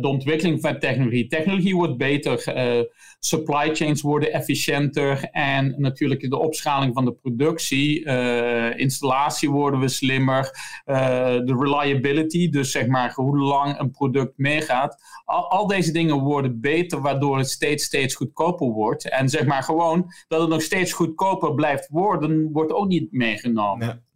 de 0.00 0.08
ontwikkeling 0.08 0.60
van 0.60 0.78
technologie, 0.78 1.26
technologie 1.26 1.74
wordt 1.76 1.96
beter, 1.96 2.56
uh, 2.56 2.84
supply 3.18 3.74
chains 3.74 4.02
worden 4.02 4.32
efficiënter 4.32 5.24
en 5.24 5.74
natuurlijk 5.76 6.30
de 6.30 6.38
opschaling 6.38 6.94
van 6.94 7.04
de 7.04 7.12
productie, 7.12 8.04
uh, 8.04 8.78
installatie 8.78 9.50
worden 9.50 9.80
we 9.80 9.88
slimmer, 9.88 10.50
de 10.84 11.56
reliability, 11.58 12.48
dus 12.48 12.70
zeg 12.70 12.86
maar 12.86 13.12
hoe 13.14 13.38
lang 13.38 13.78
een 13.78 13.90
product 13.90 14.32
meegaat. 14.36 14.96
Al, 15.24 15.50
al, 15.50 15.66
deze 15.66 15.92
dingen 15.92 16.20
worden 16.20 16.60
beter, 16.60 17.00
waardoor 17.00 17.38
het 17.38 17.50
steeds, 17.50 17.84
steeds 17.84 18.14
goedkoper 18.14 18.66
wordt. 18.66 19.10
En 19.10 19.28
zeg 19.28 19.46
maar 19.46 19.62
gewoon 19.62 20.12
dat 20.28 20.40
het 20.40 20.50
nog 20.50 20.62
steeds 20.62 20.92
goedkoper 20.92 21.54
blijft 21.54 21.88
worden, 21.88 22.52
wordt 22.52 22.72
ook 22.72 22.88
niet 22.88 23.12
meegenomen. 23.12 23.86
Ja. 23.86 24.06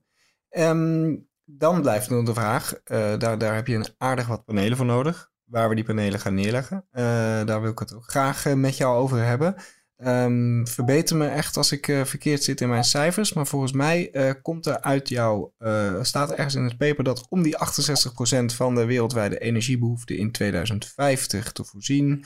Ehm, 0.52 1.14
dan 1.44 1.82
blijft 1.82 2.10
nog 2.10 2.24
de 2.24 2.34
vraag, 2.34 2.74
uh, 2.74 3.18
daar, 3.18 3.38
daar 3.38 3.54
heb 3.54 3.66
je 3.66 3.74
een 3.74 3.94
aardig 3.98 4.26
wat 4.26 4.44
panelen 4.44 4.76
voor 4.76 4.86
nodig. 4.86 5.30
Waar 5.44 5.68
we 5.68 5.74
die 5.74 5.84
panelen 5.84 6.20
gaan 6.20 6.34
neerleggen. 6.34 6.86
Uh, 6.92 7.02
daar 7.44 7.60
wil 7.60 7.70
ik 7.70 7.78
het 7.78 7.94
ook 7.94 8.10
graag 8.10 8.46
uh, 8.46 8.52
met 8.52 8.76
jou 8.76 8.96
over 8.96 9.24
hebben. 9.24 9.54
Um, 9.96 10.66
verbeter 10.68 11.16
me 11.16 11.26
echt 11.26 11.56
als 11.56 11.72
ik 11.72 11.84
verkeerd 11.84 12.44
zit 12.44 12.60
in 12.60 12.68
mijn 12.68 12.84
cijfers. 12.84 13.32
Maar 13.32 13.46
volgens 13.46 13.72
mij 13.72 14.10
komt 14.42 14.66
er 14.66 14.80
uit 14.80 15.08
jouw. 15.08 15.54
staat 16.02 16.32
ergens 16.32 16.54
in 16.54 16.64
het 16.64 16.76
paper 16.76 17.04
dat 17.04 17.26
om 17.28 17.42
die 17.42 17.56
68% 17.56 18.44
van 18.44 18.74
de 18.74 18.84
wereldwijde 18.84 19.38
energiebehoefte 19.38 20.16
in 20.16 20.32
2050 20.32 21.52
te 21.52 21.64
voorzien. 21.64 22.24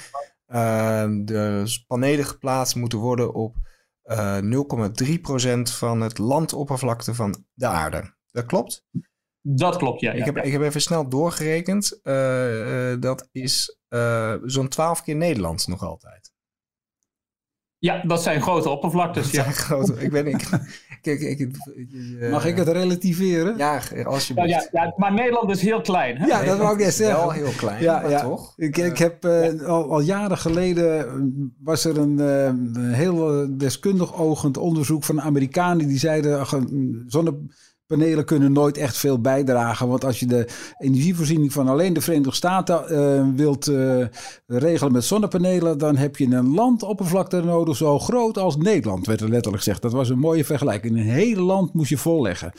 de 1.25 1.83
panelen 1.87 2.25
geplaatst 2.25 2.76
moeten 2.76 2.99
worden 2.99 3.35
op 3.35 3.56
0,3% 4.09 5.62
van 5.62 6.00
het 6.00 6.18
landoppervlakte 6.18 7.14
van 7.14 7.45
de 7.54 7.66
aarde. 7.66 8.15
Dat 8.37 8.47
klopt? 8.47 8.85
Dat 9.40 9.76
klopt, 9.76 10.00
ja. 10.00 10.12
Ik, 10.12 10.25
heb, 10.25 10.37
ja. 10.37 10.43
ik 10.43 10.52
heb 10.52 10.62
even 10.62 10.81
snel 10.81 11.09
doorgerekend. 11.09 12.00
Uh, 12.02 12.93
uh, 12.93 13.00
dat 13.00 13.28
is 13.33 13.78
uh, 13.88 14.35
zo'n 14.45 14.69
twaalf 14.69 15.02
keer 15.02 15.16
Nederland 15.16 15.66
nog 15.66 15.83
altijd. 15.83 16.33
Ja, 17.78 18.02
dat 18.07 18.23
zijn 18.23 18.43
grote 18.43 18.69
oppervlaktes. 18.69 19.25
Dat 19.25 19.33
ja. 19.33 19.43
zijn 19.43 19.55
grote. 19.55 19.95
Ik 19.99 20.11
ben, 20.11 20.26
ik, 20.26 20.49
kijk, 21.02 21.21
ik, 21.21 21.49
Mag 22.31 22.47
ik 22.47 22.57
het 22.57 22.69
relativeren? 22.69 23.57
Ja, 23.57 23.81
alsjeblieft. 24.05 24.49
Ja, 24.50 24.69
ja, 24.73 24.85
ja, 24.85 24.95
maar 24.97 25.12
Nederland 25.12 25.50
is 25.50 25.62
heel 25.62 25.81
klein. 25.81 26.16
Hè? 26.16 26.26
Ja, 26.26 26.43
dat 26.45 26.59
wou 26.59 26.73
ik 26.73 26.85
net 26.85 26.95
zeggen. 26.95 27.16
Wel 27.16 27.31
heel 27.31 27.52
klein, 27.57 27.83
ja, 27.83 28.09
ja. 28.09 28.21
toch? 28.21 28.52
Ik, 28.57 28.76
ik 28.76 28.99
heb 28.99 29.25
al, 29.66 29.90
al, 29.90 30.00
jaren 30.00 30.38
geleden 30.38 31.55
was 31.62 31.85
er 31.85 31.99
een, 31.99 32.95
heel 32.95 33.47
deskundig 33.57 34.14
ogend 34.14 34.57
onderzoek 34.57 35.05
van 35.05 35.21
Amerikanen 35.21 35.88
die 35.88 35.99
zeiden 35.99 36.47
zonne 37.07 37.35
panelen 37.87 38.25
kunnen 38.25 38.52
nooit 38.52 38.76
echt 38.76 38.97
veel 38.97 39.21
bijdragen. 39.21 39.88
Want 39.88 40.05
als 40.05 40.21
je 40.21 40.26
de 40.26 40.49
energievoorziening 40.78 41.52
van 41.52 41.69
alleen 41.69 41.93
de 41.93 42.00
Verenigde 42.00 42.35
Staten 42.35 42.93
uh, 42.93 43.37
wilt 43.37 43.69
uh, 43.69 44.07
regelen 44.47 44.93
met 44.93 45.05
zonnepanelen, 45.05 45.78
dan 45.78 45.97
heb 45.97 46.16
je 46.16 46.26
een 46.26 46.55
landoppervlakte 46.55 47.43
nodig 47.43 47.76
zo 47.76 47.99
groot 47.99 48.38
als 48.38 48.57
Nederland, 48.57 49.07
werd 49.07 49.21
er 49.21 49.28
letterlijk 49.28 49.62
gezegd. 49.62 49.83
Dat 49.83 49.93
was 49.93 50.09
een 50.09 50.19
mooie 50.19 50.45
vergelijking. 50.45 50.97
Een 50.97 51.02
hele 51.02 51.43
land 51.43 51.75
moest 51.75 51.90
je 51.90 51.99
volleggen. 51.99 52.52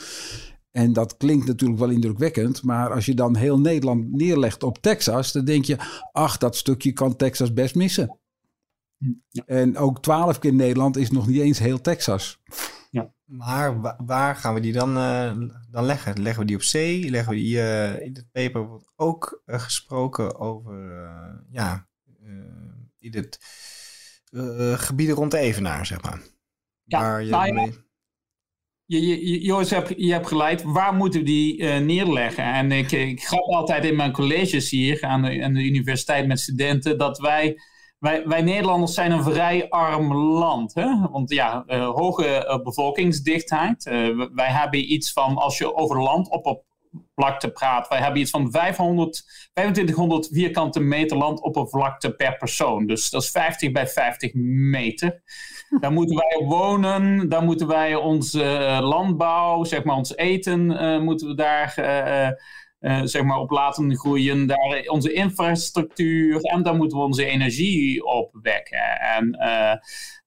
En 0.71 0.93
dat 0.93 1.17
klinkt 1.17 1.47
natuurlijk 1.47 1.79
wel 1.79 1.89
indrukwekkend, 1.89 2.63
maar 2.63 2.93
als 2.93 3.05
je 3.05 3.13
dan 3.13 3.35
heel 3.35 3.59
Nederland 3.59 4.11
neerlegt 4.11 4.63
op 4.63 4.77
Texas, 4.81 5.31
dan 5.31 5.45
denk 5.45 5.65
je, 5.65 5.77
ach, 6.11 6.37
dat 6.37 6.55
stukje 6.55 6.91
kan 6.91 7.15
Texas 7.15 7.53
best 7.53 7.75
missen. 7.75 8.19
Ja. 8.97 9.43
En 9.45 9.77
ook 9.77 10.01
twaalf 10.01 10.39
keer 10.39 10.53
Nederland 10.53 10.97
is 10.97 11.11
nog 11.11 11.27
niet 11.27 11.41
eens 11.41 11.59
heel 11.59 11.81
Texas. 11.81 12.39
Maar 13.27 13.95
waar 14.05 14.35
gaan 14.35 14.53
we 14.53 14.59
die 14.59 14.73
dan, 14.73 14.97
uh, 14.97 15.37
dan 15.71 15.85
leggen? 15.85 16.21
Leggen 16.21 16.41
we 16.41 16.47
die 16.47 16.55
op 16.55 16.61
zee? 16.61 17.09
Leggen 17.09 17.33
we 17.33 17.39
die 17.39 17.55
uh, 17.55 18.01
in 18.01 18.13
het 18.13 18.31
paper 18.31 18.67
wordt 18.67 18.93
ook 18.95 19.41
uh, 19.45 19.59
gesproken 19.59 20.39
over 20.39 20.75
ja, 21.49 21.87
in 22.99 23.13
het 23.13 23.39
gebieden 24.79 25.15
rond 25.15 25.31
de 25.31 25.37
Evenaar, 25.37 25.85
zeg 25.85 26.01
maar. 26.01 26.21
Ja, 26.83 26.99
waar 26.99 27.23
je, 27.23 27.29
nou, 27.29 27.73
je, 28.85 29.01
je, 29.07 29.41
Joris, 29.41 29.69
je, 29.69 29.93
je 29.97 30.11
hebt 30.11 30.27
geleid. 30.27 30.63
Waar 30.63 30.93
moeten 30.93 31.19
we 31.19 31.25
die 31.25 31.63
neerleggen? 31.63 32.43
En 32.43 32.71
ik, 32.71 32.91
ik 32.91 33.23
grap 33.23 33.43
altijd 33.43 33.85
in 33.85 33.95
mijn 33.95 34.11
colleges 34.11 34.69
hier 34.69 35.03
aan 35.03 35.21
de, 35.21 35.43
aan 35.43 35.53
de 35.53 35.63
universiteit 35.63 36.27
met 36.27 36.39
studenten 36.39 36.97
dat 36.97 37.17
wij 37.17 37.57
wij, 37.99 38.27
wij 38.27 38.41
Nederlanders 38.41 38.93
zijn 38.93 39.11
een 39.11 39.23
vrij 39.23 39.69
arm 39.69 40.13
land. 40.13 40.73
Hè? 40.73 41.09
Want 41.11 41.29
ja, 41.31 41.63
uh, 41.67 41.89
hoge 41.89 42.45
uh, 42.47 42.63
bevolkingsdichtheid. 42.63 43.85
Uh, 43.85 44.27
wij 44.33 44.49
hebben 44.49 44.93
iets 44.93 45.13
van, 45.13 45.37
als 45.37 45.57
je 45.57 45.75
over 45.75 46.01
land 46.01 46.29
op 46.29 46.45
op 46.45 46.65
vlakte 47.15 47.51
praat, 47.51 47.87
wij 47.87 47.99
hebben 47.99 48.21
iets 48.21 48.31
van 48.31 48.51
500, 48.51 49.49
2500 49.53 50.27
vierkante 50.31 50.79
meter 50.79 51.17
landoppervlakte 51.17 52.11
per 52.15 52.37
persoon. 52.37 52.85
Dus 52.85 53.09
dat 53.09 53.21
is 53.21 53.29
50 53.29 53.71
bij 53.71 53.87
50 53.87 54.33
meter. 54.33 55.21
Daar 55.79 55.91
moeten 55.91 56.15
wij 56.15 56.45
wonen, 56.45 57.29
daar 57.29 57.43
moeten 57.43 57.67
wij 57.67 57.95
onze 57.95 58.43
landbouw, 58.81 59.63
zeg 59.63 59.83
maar 59.83 59.95
ons 59.95 60.15
eten, 60.15 60.65
moeten 61.03 61.27
we 61.27 61.35
daar 61.35 61.73
uh, 62.79 63.01
zeg 63.03 63.23
maar 63.23 63.39
op 63.39 63.49
laten 63.49 63.95
groeien. 63.95 64.47
Daar 64.47 64.83
onze 64.87 65.13
infrastructuur 65.13 66.41
en 66.41 66.63
daar 66.63 66.75
moeten 66.75 66.97
we 66.97 67.03
onze 67.03 67.25
energie 67.25 68.05
op 68.05 68.37
wekken. 68.41 68.99
En, 68.99 69.37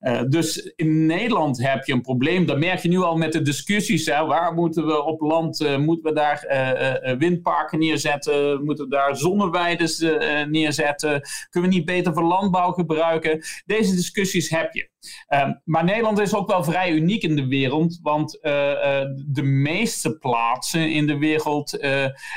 uh, 0.00 0.20
dus 0.28 0.72
in 0.76 1.06
Nederland 1.06 1.62
heb 1.62 1.84
je 1.84 1.92
een 1.92 2.00
probleem. 2.00 2.46
Dat 2.46 2.58
merk 2.58 2.78
je 2.78 2.88
nu 2.88 2.98
al 2.98 3.16
met 3.16 3.32
de 3.32 3.42
discussies. 3.42 4.06
Hè. 4.06 4.26
Waar 4.26 4.54
moeten 4.54 4.86
we 4.86 5.02
op 5.02 5.20
land, 5.20 5.78
moeten 5.78 6.04
we 6.04 6.12
daar 6.12 6.44
windparken 7.18 7.78
neerzetten? 7.78 8.64
Moeten 8.64 8.84
we 8.84 8.90
daar 8.90 9.16
zonneweiden 9.16 10.50
neerzetten? 10.50 11.20
Kunnen 11.50 11.70
we 11.70 11.76
niet 11.76 11.86
beter 11.86 12.12
voor 12.12 12.22
landbouw 12.22 12.72
gebruiken? 12.72 13.42
Deze 13.66 13.94
discussies 13.94 14.50
heb 14.50 14.72
je. 14.72 14.88
Ehm, 15.26 15.52
maar 15.64 15.84
Nederland 15.84 16.18
is 16.18 16.34
ook 16.34 16.48
wel 16.48 16.64
vrij 16.64 16.92
uniek 16.92 17.22
in 17.22 17.36
de 17.36 17.46
wereld, 17.46 17.98
want 18.02 18.38
de 19.26 19.42
meeste 19.42 20.18
plaatsen 20.18 20.92
in 20.92 21.06
de 21.06 21.18
wereld 21.18 21.78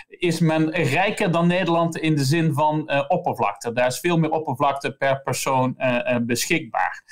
is 0.08 0.40
men 0.40 0.72
rijker 0.72 1.32
dan 1.32 1.48
Nederland 1.48 1.98
in 1.98 2.16
de 2.16 2.24
zin 2.24 2.54
van 2.54 2.92
oppervlakte. 3.08 3.74
Daar 3.74 3.88
is 3.88 4.00
veel 4.00 4.18
meer 4.18 4.32
oppervlakte 4.32 4.92
per 4.92 5.22
persoon 5.22 5.78
beschikbaar. 6.26 7.04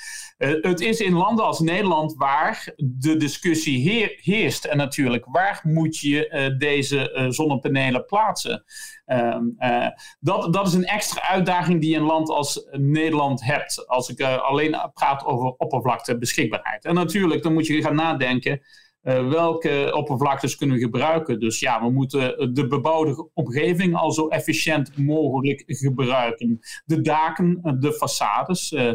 Het 0.46 0.80
is 0.80 1.00
in 1.00 1.12
landen 1.12 1.44
als 1.44 1.60
Nederland 1.60 2.14
waar 2.16 2.72
de 2.76 3.16
discussie 3.16 4.16
heerst. 4.20 4.64
En 4.64 4.76
natuurlijk, 4.76 5.24
waar 5.24 5.60
moet 5.62 5.98
je 5.98 6.54
deze 6.58 7.26
zonnepanelen 7.28 8.04
plaatsen? 8.04 8.64
Ehm, 9.04 9.44
eh, 9.58 9.88
dat, 10.20 10.52
dat 10.52 10.66
is 10.66 10.74
een 10.74 10.84
extra 10.84 11.22
uitdaging 11.28 11.80
die 11.80 11.96
een 11.96 12.02
land 12.02 12.28
als 12.28 12.66
Nederland 12.70 13.44
hebt. 13.44 13.88
Als 13.88 14.08
ik 14.08 14.22
alleen 14.22 14.90
praat 14.94 15.24
over 15.24 15.54
oppervlakte 15.56 16.18
beschikbaarheid. 16.18 16.84
En 16.84 16.94
natuurlijk, 16.94 17.42
dan 17.42 17.52
moet 17.52 17.66
je 17.66 17.82
gaan 17.82 17.94
nadenken. 17.94 18.60
Uh, 19.02 19.28
welke 19.28 19.90
oppervlaktes 19.94 20.56
kunnen 20.56 20.76
we 20.76 20.82
gebruiken? 20.82 21.40
Dus 21.40 21.60
ja, 21.60 21.80
we 21.82 21.90
moeten 21.90 22.54
de 22.54 22.66
bebouwde 22.66 23.28
omgeving 23.34 23.96
al 23.96 24.12
zo 24.12 24.28
efficiënt 24.28 24.96
mogelijk 24.96 25.62
gebruiken. 25.66 26.60
De 26.84 27.00
daken, 27.00 27.76
de 27.80 27.92
façades. 27.92 28.72
Uh, 28.72 28.92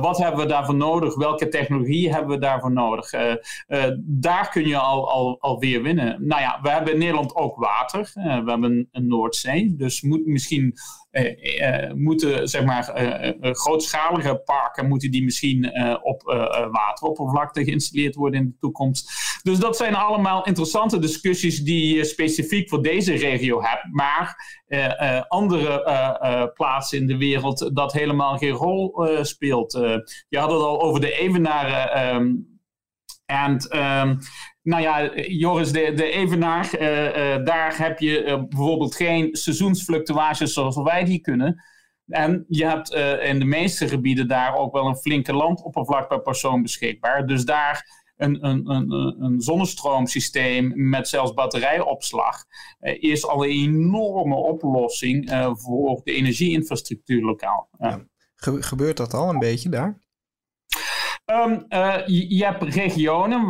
wat 0.00 0.18
hebben 0.18 0.40
we 0.40 0.46
daarvoor 0.46 0.74
nodig? 0.74 1.16
Welke 1.16 1.48
technologie 1.48 2.12
hebben 2.12 2.30
we 2.30 2.40
daarvoor 2.40 2.72
nodig? 2.72 3.10
Daar 4.00 4.50
kun 4.50 4.66
je 4.66 4.76
al, 4.76 5.10
al, 5.10 5.40
alweer 5.40 5.82
winnen. 5.82 6.26
Nou 6.26 6.40
ja, 6.40 6.58
we 6.62 6.70
hebben 6.70 6.92
in 6.92 6.98
Nederland 6.98 7.34
ook 7.34 7.56
water. 7.56 8.10
we 8.14 8.50
hebben 8.50 8.88
een 8.92 9.06
Noordzee. 9.06 9.76
Dus 9.76 10.02
moet 10.02 10.26
misschien 10.26 10.74
moeten 11.94 12.48
zeg 12.48 12.64
maar, 12.64 13.02
uh, 13.02 13.52
grootschalige 13.52 14.42
parken 14.44 14.88
moeten 14.88 15.10
die 15.10 15.24
misschien 15.24 15.72
op 16.02 16.22
wateroppervlakte 16.70 17.64
geïnstalleerd 17.64 18.14
worden 18.14 18.40
in 18.40 18.46
de 18.46 18.56
toekomst. 18.60 19.12
Dus 19.42 19.58
dat 19.58 19.76
zijn 19.76 19.94
allemaal 19.94 20.44
interessante 20.44 20.98
discussies 20.98 21.64
die 21.64 21.96
je 21.96 22.04
specifiek 22.04 22.68
voor 22.68 22.82
deze 22.82 23.14
regio 23.14 23.62
hebt. 23.62 23.86
Maar 23.92 24.36
andere 25.28 26.50
plaatsen 26.54 26.98
in 26.98 27.06
de 27.06 27.16
wereld 27.16 27.70
dat 27.76 27.92
helemaal 27.92 28.36
geen 28.36 28.50
rol 28.50 29.06
speelt. 29.22 29.72
je 30.28 30.38
had 30.38 30.50
het 30.50 30.60
al 30.60 30.82
over 30.82 31.00
de 31.00 31.12
evenaren. 31.12 32.14
Um, 32.14 32.50
en 33.30 33.78
um, 33.78 34.18
nou 34.62 34.82
ja, 34.82 35.14
Joris, 35.14 35.72
de, 35.72 35.92
de 35.92 36.10
Evenaar, 36.10 36.70
uh, 36.80 37.04
uh, 37.06 37.44
daar 37.44 37.78
heb 37.78 37.98
je 37.98 38.24
uh, 38.24 38.42
bijvoorbeeld 38.48 38.94
geen 38.94 39.28
seizoensfluctuaties 39.36 40.52
zoals 40.52 40.76
wij 40.76 41.04
die 41.04 41.20
kunnen. 41.20 41.64
En 42.06 42.44
je 42.48 42.66
hebt 42.66 42.90
in 43.22 43.38
de 43.38 43.44
meeste 43.44 43.88
gebieden 43.88 44.28
daar 44.28 44.54
ook 44.54 44.72
wel 44.72 44.86
een 44.86 44.96
flinke 44.96 45.32
landoppervlak 45.32 46.08
per 46.08 46.20
persoon 46.20 46.62
beschikbaar. 46.62 47.26
Dus 47.26 47.44
daar 47.44 48.04
een, 48.16 48.46
een, 48.46 48.70
een, 48.70 48.92
een 49.22 49.40
zonnestroomsysteem 49.40 50.72
met 50.74 51.08
zelfs 51.08 51.34
batterijopslag 51.34 52.44
is 52.80 53.26
al 53.26 53.44
een 53.44 53.50
enorme 53.50 54.34
oplossing 54.34 55.30
voor 55.52 56.00
de 56.04 56.12
energieinfrastructuur 56.12 57.22
lokaal. 57.22 57.68
Gebeurt 58.40 58.96
dat 58.96 59.14
al 59.14 59.28
een 59.28 59.38
beetje 59.38 59.68
daar? 59.68 59.98
Um, 61.32 61.64
uh, 61.68 61.96
je, 62.06 62.44
hebt 62.44 62.58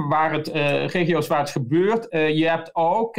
waar 0.09 0.33
het, 0.33 0.49
uh, 0.49 0.87
regio's 0.87 1.27
waar 1.27 1.39
het 1.39 1.51
gebeurt. 1.51 2.07
Uh, 2.11 2.37
je 2.37 2.49
hebt 2.49 2.75
ook, 2.75 3.15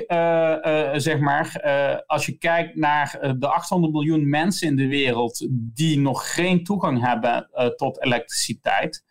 zeg 0.95 1.19
maar, 1.19 1.61
als 2.05 2.25
je 2.25 2.37
kijkt 2.37 2.75
naar 2.75 3.35
de 3.39 3.47
800 3.47 3.93
miljoen 3.93 4.29
mensen 4.29 4.67
in 4.67 4.75
de 4.75 4.87
wereld 4.87 5.47
die 5.51 5.99
nog 5.99 6.33
geen 6.35 6.63
toegang 6.63 7.05
hebben 7.05 7.49
tot 7.75 8.03
elektriciteit. 8.03 9.03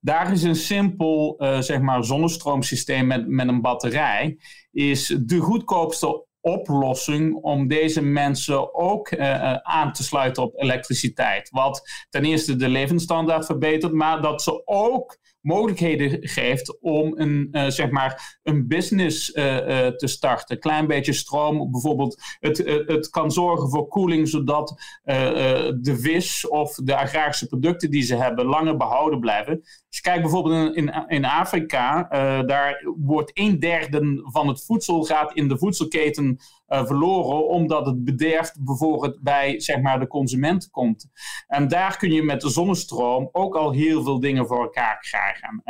Daar 0.00 0.32
is 0.32 0.42
een 0.42 0.56
simpel, 0.56 1.36
zeg 1.60 1.80
maar, 1.80 2.04
zonnestroomsysteem 2.04 3.06
met, 3.06 3.28
met 3.28 3.48
een 3.48 3.60
batterij 3.60 4.38
is 4.72 5.18
de 5.20 5.38
goedkoopste 5.38 6.26
oplossing 6.42 7.34
om 7.34 7.68
deze 7.68 8.02
mensen 8.02 8.74
ook 8.74 9.10
uh, 9.10 9.54
aan 9.54 9.92
te 9.92 10.02
sluiten 10.02 10.42
op 10.42 10.60
elektriciteit. 10.60 11.50
Wat 11.50 12.06
ten 12.08 12.24
eerste 12.24 12.56
de 12.56 12.68
levensstandaard 12.68 13.46
verbetert, 13.46 13.92
maar 13.92 14.22
dat 14.22 14.42
ze 14.42 14.66
ook 14.66 15.18
mogelijkheden 15.42 16.28
geeft 16.28 16.80
om 16.80 17.18
een, 17.18 17.48
uh, 17.52 17.66
zeg 17.66 17.90
maar 17.90 18.38
een 18.42 18.68
business 18.68 19.34
uh, 19.34 19.44
uh, 19.44 19.86
te 19.86 20.06
starten. 20.06 20.58
Klein 20.58 20.86
beetje 20.86 21.12
stroom, 21.12 21.70
bijvoorbeeld. 21.70 22.22
Het, 22.40 22.58
het 22.86 23.08
kan 23.10 23.30
zorgen 23.30 23.70
voor 23.70 23.88
koeling, 23.88 24.28
zodat 24.28 24.74
de 25.04 25.96
vis 26.00 26.48
of 26.48 26.74
de 26.74 26.96
agrarische 26.96 27.46
producten 27.46 27.90
die 27.90 28.02
ze 28.02 28.16
hebben 28.16 28.44
langer 28.44 28.76
behouden 28.76 29.20
blijven. 29.20 29.60
Als 29.60 29.96
je 29.96 30.02
kijkt 30.02 30.22
bijvoorbeeld 30.22 30.76
in, 30.76 30.86
in, 30.86 31.04
in 31.08 31.24
Afrika, 31.24 32.06
daar 32.46 32.84
wordt 32.96 33.30
een 33.34 33.58
derde 33.58 34.20
van 34.24 34.48
het 34.48 34.64
voedsel 34.64 35.02
gaat 35.02 35.34
in 35.34 35.48
de 35.48 35.58
voedselketen 35.58 36.38
uh, 36.72 36.86
verloren, 36.86 37.48
omdat 37.48 37.86
het 37.86 38.04
bederf 38.04 38.52
bijvoorbeeld 38.58 39.20
bij 39.20 39.60
zeg 39.60 39.80
maar, 39.80 40.00
de 40.00 40.06
consument 40.06 40.70
komt. 40.70 41.06
En 41.46 41.68
daar 41.68 41.96
kun 41.96 42.12
je 42.12 42.22
met 42.22 42.40
de 42.40 42.50
zonnestroom 42.50 43.28
ook 43.32 43.56
al 43.56 43.72
heel 43.72 44.02
veel 44.02 44.20
dingen 44.20 44.46
voor 44.46 44.62
elkaar 44.62 44.98
krijgen. 44.98 45.62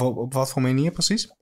Op, 0.00 0.16
op, 0.16 0.32
wat 0.32 0.50
voor 0.50 0.62
manier 0.62 0.90
precies? 0.90 1.32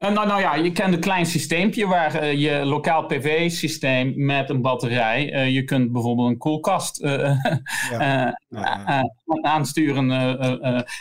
Uh, 0.00 0.10
nou, 0.10 0.26
nou 0.26 0.40
ja, 0.40 0.54
je 0.54 0.72
kent 0.72 0.94
een 0.94 1.00
klein 1.00 1.26
systeempje 1.26 1.86
waar 1.86 2.22
uh, 2.22 2.32
je 2.32 2.64
lokaal 2.64 3.06
PV-systeem 3.06 4.12
met 4.16 4.50
een 4.50 4.62
batterij. 4.62 5.32
Uh, 5.32 5.50
je 5.50 5.64
kunt 5.64 5.92
bijvoorbeeld 5.92 6.28
een 6.28 6.38
koelkast 6.38 6.98
ja. 7.02 8.38
ja. 8.48 9.04
aansturen. 9.42 10.10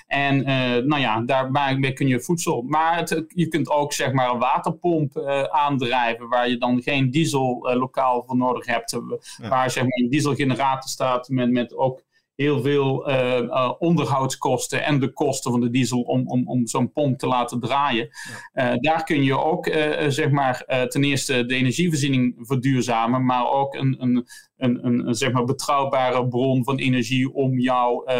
en 0.07 0.43
nou 0.87 0.99
ja, 1.01 1.21
daarbij 1.21 1.93
kun 1.93 2.07
je 2.07 2.21
voedsel. 2.21 2.61
Maar 2.61 2.97
het, 2.97 3.23
je 3.27 3.47
kunt 3.47 3.69
ook 3.69 3.93
zeg 3.93 4.11
maar 4.11 4.29
een 4.29 4.39
waterpomp 4.39 5.17
aandrijven 5.49 6.29
waar 6.29 6.49
je 6.49 6.57
dan 6.57 6.81
geen 6.81 7.11
diesel 7.11 7.69
lokaal 7.73 8.23
voor 8.27 8.37
nodig 8.37 8.65
hebt. 8.65 8.99
Waar 9.37 9.71
zeg 9.71 9.83
maar 9.83 9.97
een 10.03 10.09
dieselgenerator 10.09 10.89
staat 10.89 11.29
met, 11.29 11.51
met 11.51 11.75
ook 11.75 12.03
heel 12.41 12.61
veel 12.61 13.09
uh, 13.09 13.71
onderhoudskosten 13.79 14.83
en 14.83 14.99
de 14.99 15.13
kosten 15.13 15.51
van 15.51 15.59
de 15.59 15.69
diesel 15.69 16.01
om, 16.01 16.27
om, 16.27 16.47
om 16.47 16.67
zo'n 16.67 16.91
pomp 16.91 17.19
te 17.19 17.27
laten 17.27 17.59
draaien. 17.59 18.09
Ja. 18.53 18.73
Uh, 18.73 18.77
daar 18.79 19.03
kun 19.03 19.23
je 19.23 19.37
ook 19.37 19.65
zeg 20.07 20.29
maar, 20.29 20.63
ten 20.87 21.03
eerste 21.03 21.45
de 21.45 21.55
energievoorziening 21.55 22.35
verduurzamen, 22.37 23.25
maar 23.25 23.49
ook 23.49 23.73
een, 23.73 23.95
een, 23.99 24.27
een, 24.57 24.85
een, 24.85 25.15
zeg 25.15 25.31
maar 25.31 25.43
betrouwbare 25.43 26.27
bron 26.27 26.63
van 26.63 26.77
energie 26.77 27.33
om 27.33 27.59
jou 27.59 28.11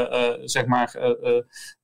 zeg 0.44 0.66
maar, 0.66 0.92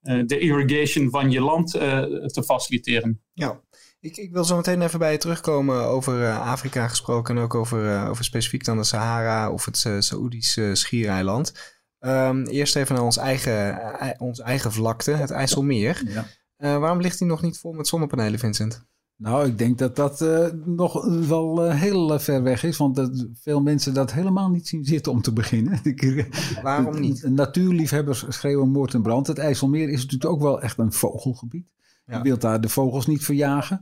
de 0.01 0.37
irrigation 0.39 1.09
van 1.09 1.31
je 1.31 1.41
land 1.41 1.71
te 1.71 2.43
faciliteren. 2.45 3.21
Ja. 3.33 3.63
Ik, 3.99 4.17
ik, 4.17 4.31
wil 4.31 4.43
zo 4.43 4.55
meteen 4.55 4.81
even 4.81 4.99
bij 4.99 5.11
je 5.11 5.17
terugkomen 5.17 5.85
over 5.85 6.31
Afrika 6.31 6.87
gesproken 6.87 7.37
en 7.37 7.43
ook 7.43 7.55
over, 7.55 8.07
over 8.09 8.23
specifiek 8.23 8.65
dan 8.65 8.77
de 8.77 8.83
Sahara 8.83 9.51
of 9.51 9.65
het 9.65 9.87
Saoedische 9.99 10.69
schiereiland. 10.73 11.74
Um, 12.05 12.45
eerst 12.45 12.75
even 12.75 12.95
naar 12.95 13.03
ons 13.03 13.17
eigen, 13.17 13.79
uh, 14.01 14.09
ons 14.17 14.39
eigen 14.39 14.71
vlakte, 14.71 15.11
het 15.11 15.31
IJsselmeer. 15.31 16.03
Ja. 16.07 16.25
Uh, 16.57 16.77
waarom 16.77 17.01
ligt 17.01 17.19
hij 17.19 17.27
nog 17.27 17.41
niet 17.41 17.57
vol 17.57 17.73
met 17.73 17.87
zonnepanelen, 17.87 18.39
Vincent? 18.39 18.85
Nou, 19.17 19.47
ik 19.47 19.57
denk 19.57 19.77
dat 19.77 19.95
dat 19.95 20.21
uh, 20.21 20.47
nog 20.65 21.05
wel 21.27 21.71
heel 21.71 22.19
ver 22.19 22.43
weg 22.43 22.63
is. 22.63 22.77
Want 22.77 22.95
dat 22.95 23.27
veel 23.33 23.61
mensen 23.61 23.93
dat 23.93 24.13
helemaal 24.13 24.49
niet 24.49 24.67
zien 24.67 24.85
zitten 24.85 25.11
om 25.11 25.21
te 25.21 25.33
beginnen. 25.33 25.81
waarom 26.61 26.99
niet? 26.99 27.29
Natuurliefhebbers 27.29 28.25
schreeuwen 28.27 28.69
moord 28.69 28.93
en 28.93 29.01
brand. 29.01 29.27
Het 29.27 29.37
IJsselmeer 29.37 29.89
is 29.89 30.01
natuurlijk 30.01 30.31
ook 30.31 30.41
wel 30.41 30.61
echt 30.61 30.77
een 30.77 30.93
vogelgebied. 30.93 31.67
Je 32.05 32.21
wilt 32.21 32.41
daar 32.41 32.61
de 32.61 32.69
vogels 32.69 33.05
niet 33.05 33.23
verjagen. 33.23 33.79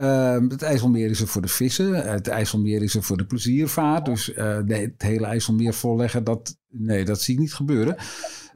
Uh, 0.00 0.38
het 0.48 0.62
IJsselmeer 0.62 1.10
is 1.10 1.20
er 1.20 1.26
voor 1.26 1.42
de 1.42 1.48
vissen. 1.48 2.10
Het 2.10 2.28
IJsselmeer 2.28 2.82
is 2.82 2.94
er 2.94 3.02
voor 3.02 3.16
de 3.16 3.26
pleziervaart. 3.26 4.04
Dus 4.04 4.28
uh, 4.28 4.58
het 4.66 5.02
hele 5.02 5.26
IJsselmeer 5.26 5.74
volleggen, 5.74 6.24
dat, 6.24 6.56
nee, 6.68 7.04
dat 7.04 7.20
zie 7.20 7.34
ik 7.34 7.40
niet 7.40 7.54
gebeuren. 7.54 7.96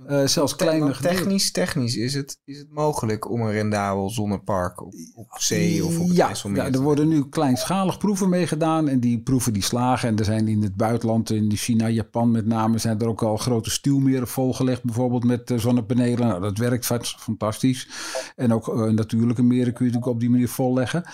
Uh, 0.08 0.26
zelfs 0.26 0.56
kleine 0.56 0.96
technisch, 1.00 1.50
technisch 1.50 1.96
is 1.96 2.14
het, 2.14 2.38
is 2.44 2.58
het 2.58 2.70
mogelijk 2.70 3.30
om 3.30 3.40
een 3.40 3.52
rendabel 3.52 4.10
zonnepark 4.10 4.82
op, 4.82 4.94
op 5.14 5.30
zee 5.38 5.84
of 5.84 5.98
op 5.98 6.08
het 6.08 6.16
ja, 6.16 6.32
Ja, 6.54 6.72
er 6.72 6.80
worden 6.80 7.08
nu 7.08 7.28
kleinschalig 7.28 7.98
proeven 7.98 8.28
mee 8.28 8.46
gedaan. 8.46 8.88
En 8.88 9.00
die 9.00 9.22
proeven 9.22 9.52
die 9.52 9.62
slagen. 9.62 10.08
En 10.08 10.18
er 10.18 10.24
zijn 10.24 10.48
in 10.48 10.62
het 10.62 10.74
buitenland, 10.76 11.30
in 11.30 11.56
China, 11.56 11.88
Japan 11.88 12.30
met 12.30 12.46
name, 12.46 12.78
zijn 12.78 13.00
er 13.00 13.08
ook 13.08 13.22
al 13.22 13.36
grote 13.36 13.70
stuwmeren 13.70 14.28
volgelegd. 14.28 14.84
Bijvoorbeeld 14.84 15.24
met 15.24 15.52
zonnepanelen. 15.56 16.28
Nou, 16.28 16.40
dat 16.40 16.58
werkt 16.58 16.86
fantastisch. 17.18 17.88
En 18.36 18.52
ook 18.52 18.90
natuurlijke 18.90 19.42
meren 19.42 19.72
kun 19.72 19.86
je 19.86 19.92
natuurlijk 19.92 20.06
op 20.06 20.20
die 20.20 20.30
manier 20.30 20.48
volleggen. 20.48 21.04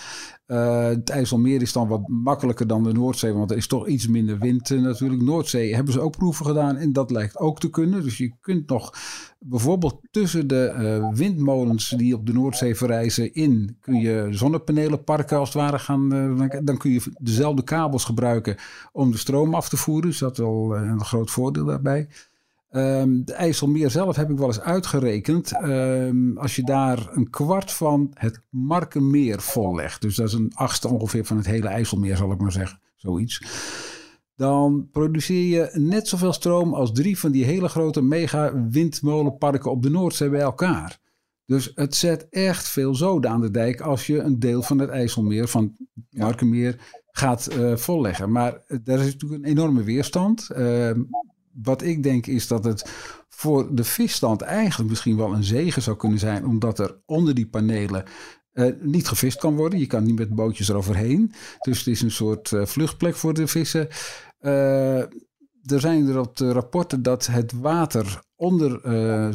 Uh, 0.51 0.85
het 0.85 1.09
IJsselmeer 1.09 1.61
is 1.61 1.73
dan 1.73 1.87
wat 1.87 2.07
makkelijker 2.07 2.67
dan 2.67 2.83
de 2.83 2.93
Noordzee, 2.93 3.33
want 3.33 3.51
er 3.51 3.57
is 3.57 3.67
toch 3.67 3.87
iets 3.87 4.07
minder 4.07 4.39
wind 4.39 4.69
uh, 4.69 4.81
natuurlijk. 4.81 5.21
Noordzee 5.21 5.75
hebben 5.75 5.93
ze 5.93 5.99
ook 5.99 6.17
proeven 6.17 6.45
gedaan 6.45 6.77
en 6.77 6.93
dat 6.93 7.11
lijkt 7.11 7.37
ook 7.37 7.59
te 7.59 7.69
kunnen. 7.69 8.03
Dus 8.03 8.17
je 8.17 8.33
kunt 8.41 8.69
nog 8.69 8.93
bijvoorbeeld 9.39 9.99
tussen 10.11 10.47
de 10.47 10.73
uh, 10.77 11.17
windmolens 11.17 11.89
die 11.89 12.15
op 12.15 12.25
de 12.25 12.33
Noordzee 12.33 12.75
verrijzen 12.75 13.33
in, 13.33 13.77
kun 13.79 13.95
je 13.95 14.27
zonnepanelenparken 14.29 15.37
als 15.37 15.53
het 15.53 15.61
ware 15.61 15.79
gaan. 15.79 16.09
dan 16.63 16.77
kun 16.77 16.91
je 16.91 17.01
dezelfde 17.19 17.63
kabels 17.63 18.03
gebruiken 18.03 18.55
om 18.91 19.11
de 19.11 19.17
stroom 19.17 19.53
af 19.53 19.69
te 19.69 19.77
voeren. 19.77 20.09
Dus 20.09 20.19
dat 20.19 20.31
is 20.31 20.37
wel 20.37 20.75
een 20.75 21.05
groot 21.05 21.31
voordeel 21.31 21.65
daarbij. 21.65 22.07
Um, 22.71 23.25
de 23.25 23.33
IJsselmeer 23.33 23.89
zelf 23.89 24.15
heb 24.15 24.29
ik 24.29 24.37
wel 24.37 24.47
eens 24.47 24.59
uitgerekend. 24.59 25.63
Um, 25.63 26.37
als 26.37 26.55
je 26.55 26.63
daar 26.63 27.07
een 27.11 27.29
kwart 27.29 27.71
van 27.71 28.11
het 28.13 28.41
Markenmeer 28.49 29.41
vollegt. 29.41 30.01
Dus 30.01 30.15
dat 30.15 30.27
is 30.27 30.33
een 30.33 30.51
achtste 30.53 30.87
ongeveer 30.87 31.25
van 31.25 31.37
het 31.37 31.45
hele 31.45 31.67
IJsselmeer, 31.67 32.17
zal 32.17 32.31
ik 32.31 32.39
maar 32.39 32.51
zeggen. 32.51 32.79
Zoiets. 32.95 33.41
Dan 34.35 34.87
produceer 34.91 35.43
je 35.43 35.79
net 35.79 36.07
zoveel 36.07 36.33
stroom 36.33 36.73
als 36.73 36.91
drie 36.91 37.19
van 37.19 37.31
die 37.31 37.45
hele 37.45 37.67
grote 37.67 38.01
mega 38.01 38.67
windmolenparken 38.69 39.71
op 39.71 39.83
de 39.83 39.89
Noordzee 39.89 40.29
bij 40.29 40.41
elkaar. 40.41 40.99
Dus 41.45 41.71
het 41.75 41.95
zet 41.95 42.27
echt 42.29 42.67
veel 42.67 42.95
zoden 42.95 43.31
aan 43.31 43.41
de 43.41 43.51
dijk 43.51 43.81
als 43.81 44.07
je 44.07 44.19
een 44.19 44.39
deel 44.39 44.61
van 44.61 44.79
het 44.79 44.89
IJsselmeer, 44.89 45.47
van 45.47 45.75
Markenmeer, 46.09 46.79
gaat 47.11 47.49
uh, 47.57 47.75
volleggen. 47.75 48.31
Maar 48.31 48.63
daar 48.83 48.99
is 48.99 49.13
natuurlijk 49.13 49.43
een 49.43 49.49
enorme 49.49 49.83
weerstand. 49.83 50.49
Uh, 50.57 50.91
wat 51.53 51.81
ik 51.81 52.03
denk 52.03 52.27
is 52.27 52.47
dat 52.47 52.63
het 52.63 52.89
voor 53.29 53.75
de 53.75 53.83
visstand 53.83 54.41
eigenlijk 54.41 54.89
misschien 54.89 55.17
wel 55.17 55.33
een 55.33 55.43
zegen 55.43 55.81
zou 55.81 55.97
kunnen 55.97 56.19
zijn, 56.19 56.45
omdat 56.45 56.79
er 56.79 57.01
onder 57.05 57.35
die 57.35 57.47
panelen 57.47 58.03
uh, 58.53 58.73
niet 58.79 59.07
gevist 59.07 59.39
kan 59.39 59.55
worden. 59.55 59.79
Je 59.79 59.87
kan 59.87 60.03
niet 60.03 60.17
met 60.17 60.35
bootjes 60.35 60.69
eroverheen. 60.69 61.33
Dus 61.59 61.77
het 61.77 61.87
is 61.87 62.01
een 62.01 62.11
soort 62.11 62.51
uh, 62.51 62.65
vluchtplek 62.65 63.15
voor 63.15 63.33
de 63.33 63.47
vissen. 63.47 63.87
Uh, 64.41 64.99
er 65.65 65.79
zijn 65.79 66.07
er 66.07 66.19
op 66.19 66.37
de 66.37 66.51
rapporten 66.51 67.03
dat 67.03 67.25
het 67.25 67.51
water 67.51 68.23
onder 68.35 68.79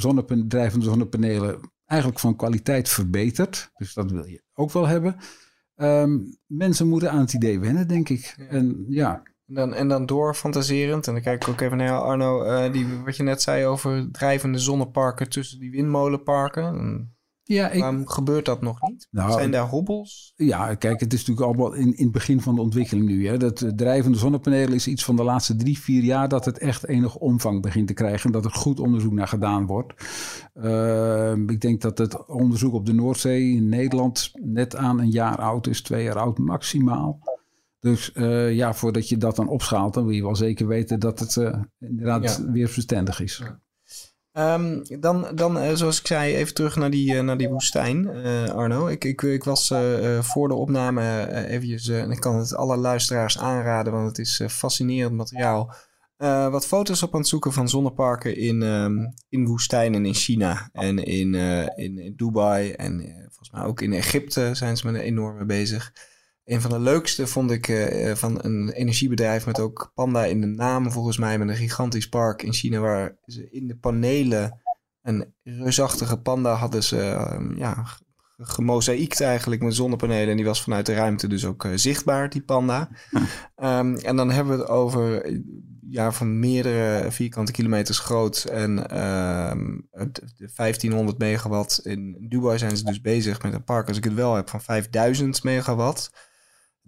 zonnepan 0.01 0.49
drijvende 0.49 0.85
zonnepanelen 0.85 1.61
eigenlijk 1.85 2.21
van 2.21 2.37
kwaliteit 2.37 2.89
verbetert. 2.89 3.71
Dus 3.77 3.95
dat 3.95 4.11
wil 4.11 4.25
je 4.25 4.43
ook 4.55 4.73
wel 4.73 4.87
hebben. 4.87 5.17
Um, 5.77 6.39
mensen 6.47 6.89
moeten 6.89 7.11
aan 7.11 7.21
het 7.21 7.33
idee 7.33 7.61
wennen, 7.61 7.89
denk 7.89 8.09
ik. 8.09 8.35
En 8.49 8.85
ja. 8.89 9.23
En 9.47 9.55
dan, 9.55 9.75
en 9.75 9.89
dan 9.89 10.07
doorfantaserend, 10.07 11.07
en 11.07 11.13
dan 11.13 11.23
kijk 11.23 11.43
ik 11.43 11.49
ook 11.49 11.61
even 11.61 11.77
naar 11.77 12.01
Arno, 12.01 12.45
uh, 12.45 12.73
die, 12.73 12.87
wat 13.05 13.17
je 13.17 13.23
net 13.23 13.43
zei 13.43 13.67
over 13.67 14.09
drijvende 14.13 14.59
zonneparken 14.59 15.29
tussen 15.29 15.59
die 15.59 15.71
windmolenparken. 15.71 17.15
Ja, 17.49 17.71
ik, 17.71 17.81
Waarom 17.81 18.09
gebeurt 18.09 18.45
dat 18.45 18.61
nog 18.61 18.81
niet? 18.81 19.09
Nou, 19.11 19.33
Zijn 19.33 19.51
daar 19.51 19.69
hobbels? 19.69 20.33
Ja, 20.37 20.75
kijk, 20.75 21.01
het 21.01 21.13
is 21.13 21.19
natuurlijk 21.19 21.47
allemaal 21.47 21.73
in, 21.73 21.97
in 21.97 22.05
het 22.05 22.13
begin 22.13 22.41
van 22.41 22.55
de 22.55 22.61
ontwikkeling 22.61 23.07
nu. 23.07 23.27
Hè. 23.27 23.37
Dat 23.37 23.73
drijvende 23.77 24.19
zonnepanelen 24.19 24.75
is 24.75 24.87
iets 24.87 25.05
van 25.05 25.17
de 25.17 25.23
laatste 25.23 25.57
drie, 25.57 25.79
vier 25.79 26.03
jaar 26.03 26.29
dat 26.29 26.45
het 26.45 26.59
echt 26.59 26.87
enig 26.87 27.17
omvang 27.17 27.63
begint 27.63 27.87
te 27.87 27.95
krijgen. 27.95 28.27
En 28.27 28.33
dat 28.33 28.45
er 28.45 28.51
goed 28.51 28.81
onderzoek 28.81 29.13
naar 29.13 29.29
gedaan 29.29 29.67
wordt. 29.67 29.95
Uh, 30.55 31.33
ik 31.33 31.61
denk 31.61 31.81
dat 31.81 31.99
het 31.99 32.27
onderzoek 32.27 32.75
op 32.75 32.87
de 32.87 32.95
Noordzee 32.95 33.51
in 33.51 33.69
Nederland 33.69 34.31
net 34.35 34.77
aan 34.77 35.01
een 35.01 35.11
jaar 35.11 35.39
oud 35.39 35.67
is, 35.67 35.83
twee 35.83 36.03
jaar 36.03 36.19
oud 36.19 36.39
maximaal. 36.39 37.19
Dus 37.87 38.11
uh, 38.15 38.53
ja, 38.53 38.75
voordat 38.75 39.09
je 39.09 39.17
dat 39.17 39.37
dan 39.37 39.49
opschaalt, 39.49 39.95
dan 39.95 40.05
wil 40.05 40.15
je 40.15 40.23
wel 40.23 40.37
zeker 40.37 40.67
weten 40.67 41.01
dat 41.01 41.19
het 41.19 41.37
uh, 41.37 41.55
inderdaad 41.81 42.23
ja. 42.23 42.51
weer 42.51 42.69
verstandig 42.69 43.21
is. 43.21 43.43
Ja. 43.43 44.55
Um, 44.55 44.83
dan, 45.01 45.27
dan 45.35 45.57
uh, 45.57 45.75
zoals 45.75 46.01
ik 46.01 46.07
zei, 46.07 46.35
even 46.35 46.55
terug 46.55 46.77
naar 46.77 46.91
die, 46.91 47.23
naar 47.23 47.37
die 47.37 47.49
woestijn, 47.49 48.09
Arno. 48.51 48.87
Ik, 48.87 49.05
ik, 49.05 49.23
ik 49.23 49.45
was 49.45 49.73
voor 50.21 50.49
de 50.49 50.55
opname 50.55 51.29
eventjes, 51.47 51.89
en 51.89 52.11
ik 52.11 52.21
kan 52.21 52.39
het 52.39 52.55
alle 52.55 52.77
luisteraars 52.77 53.39
aanraden, 53.39 53.93
want 53.93 54.07
het 54.07 54.19
is 54.19 54.43
fascinerend 54.49 55.15
materiaal. 55.15 55.75
wat 56.51 56.67
foto's 56.67 57.03
op 57.03 57.15
aan 57.15 57.21
het 57.21 57.29
zoeken 57.29 57.53
van 57.53 57.69
zonneparken 57.69 58.37
in, 58.37 58.63
um, 58.63 59.15
in 59.29 59.47
woestijnen 59.47 60.07
in 60.07 60.15
China 60.15 60.69
en 60.73 60.99
in, 60.99 61.35
in, 61.35 61.99
in, 61.99 62.13
Dubai 62.17 62.71
en 62.73 63.01
volgens 63.23 63.51
mij 63.51 63.63
ook 63.63 63.81
in 63.81 63.93
Egypte 63.93 64.51
zijn 64.53 64.77
ze 64.77 64.87
met 64.87 64.95
een 64.95 65.01
enorme 65.01 65.45
bezig. 65.45 65.93
Een 66.47 66.61
van 66.61 66.71
de 66.71 66.79
leukste 66.79 67.27
vond 67.27 67.51
ik 67.51 67.69
uh, 67.69 68.15
van 68.15 68.45
een 68.45 68.71
energiebedrijf 68.71 69.47
met 69.47 69.61
ook 69.61 69.91
panda 69.95 70.25
in 70.25 70.41
de 70.41 70.47
naam, 70.47 70.93
volgens 70.93 71.19
mij, 71.19 71.39
met 71.39 71.49
een 71.49 71.57
gigantisch 71.57 72.09
park 72.09 72.43
in 72.43 72.53
China, 72.53 72.79
waar 72.79 73.17
ze 73.25 73.51
in 73.51 73.67
de 73.67 73.77
panelen 73.77 74.61
een 75.03 75.35
reusachtige 75.43 76.21
panda 76.21 76.55
hadden 76.55 76.83
ze 76.83 76.97
uh, 76.97 77.59
ja, 77.59 77.87
gemozaïekt 78.37 79.21
eigenlijk 79.21 79.63
met 79.63 79.75
zonnepanelen. 79.75 80.29
En 80.29 80.37
die 80.37 80.45
was 80.45 80.63
vanuit 80.63 80.87
de 80.87 80.95
ruimte 80.95 81.29
dus 81.29 81.45
ook 81.45 81.65
uh, 81.65 81.73
zichtbaar, 81.75 82.31
die 82.31 82.43
panda. 82.43 82.89
um, 83.57 83.97
en 83.97 84.17
dan 84.17 84.31
hebben 84.31 84.57
we 84.57 84.63
het 84.63 84.71
over 84.71 85.33
ja, 85.89 86.13
van 86.13 86.39
meerdere 86.39 87.11
vierkante 87.11 87.53
kilometers 87.53 87.99
groot. 87.99 88.45
En 88.45 89.01
um, 89.51 89.89
1500 90.55 91.19
megawatt. 91.19 91.81
In 91.83 92.27
Dubai 92.29 92.59
zijn 92.59 92.77
ze 92.77 92.85
dus 92.85 93.01
bezig 93.01 93.43
met 93.43 93.53
een 93.53 93.65
park, 93.65 93.89
als 93.89 93.97
ik 93.97 94.05
het 94.05 94.15
wel 94.15 94.35
heb, 94.35 94.51
van 94.51 94.61
5000 94.61 95.43
megawatt. 95.43 96.11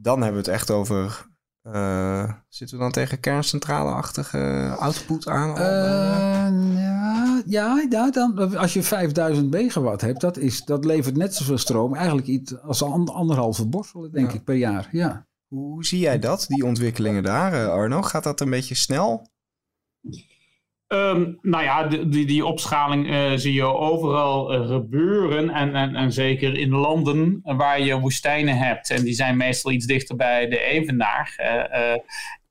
Dan 0.00 0.22
hebben 0.22 0.42
we 0.42 0.50
het 0.50 0.60
echt 0.60 0.70
over. 0.70 1.26
Uh, 1.62 2.32
zitten 2.48 2.76
we 2.76 2.82
dan 2.82 2.92
tegen 2.92 3.20
kerncentrale-achtige 3.20 4.74
output 4.78 5.28
aan? 5.28 5.50
Uh, 5.50 6.74
ja, 6.74 7.42
ja, 7.46 7.86
ja 7.88 8.10
dan, 8.10 8.56
als 8.56 8.72
je 8.72 8.82
5000 8.82 9.50
megawatt 9.50 10.00
hebt, 10.00 10.20
dat, 10.20 10.36
is, 10.36 10.64
dat 10.64 10.84
levert 10.84 11.16
net 11.16 11.34
zoveel 11.34 11.58
stroom. 11.58 11.94
Eigenlijk 11.94 12.26
iets 12.26 12.60
als 12.60 12.82
anderhalve 12.82 13.66
borstel, 13.66 14.10
denk 14.10 14.30
ja. 14.30 14.36
ik, 14.36 14.44
per 14.44 14.54
jaar. 14.54 14.88
Ja. 14.92 15.26
Hoe 15.48 15.84
zie 15.84 15.98
jij 15.98 16.18
dat, 16.18 16.44
die 16.48 16.64
ontwikkelingen 16.64 17.22
daar, 17.22 17.70
Arno? 17.70 18.02
Gaat 18.02 18.24
dat 18.24 18.40
een 18.40 18.50
beetje 18.50 18.74
snel? 18.74 19.26
Um, 20.88 21.38
nou 21.42 21.64
ja, 21.64 21.84
die, 21.84 22.26
die 22.26 22.46
opschaling 22.46 23.10
uh, 23.10 23.32
zie 23.34 23.52
je 23.52 23.64
overal 23.64 24.54
uh, 24.54 24.68
gebeuren. 24.68 25.50
En, 25.50 25.74
en, 25.74 25.94
en 25.94 26.12
zeker 26.12 26.58
in 26.58 26.70
landen 26.70 27.40
waar 27.42 27.80
je 27.80 27.98
woestijnen 27.98 28.56
hebt. 28.58 28.90
En 28.90 29.04
die 29.04 29.14
zijn 29.14 29.36
meestal 29.36 29.72
iets 29.72 29.86
dichter 29.86 30.16
bij 30.16 30.48
de 30.48 30.60
evenaar. 30.60 31.34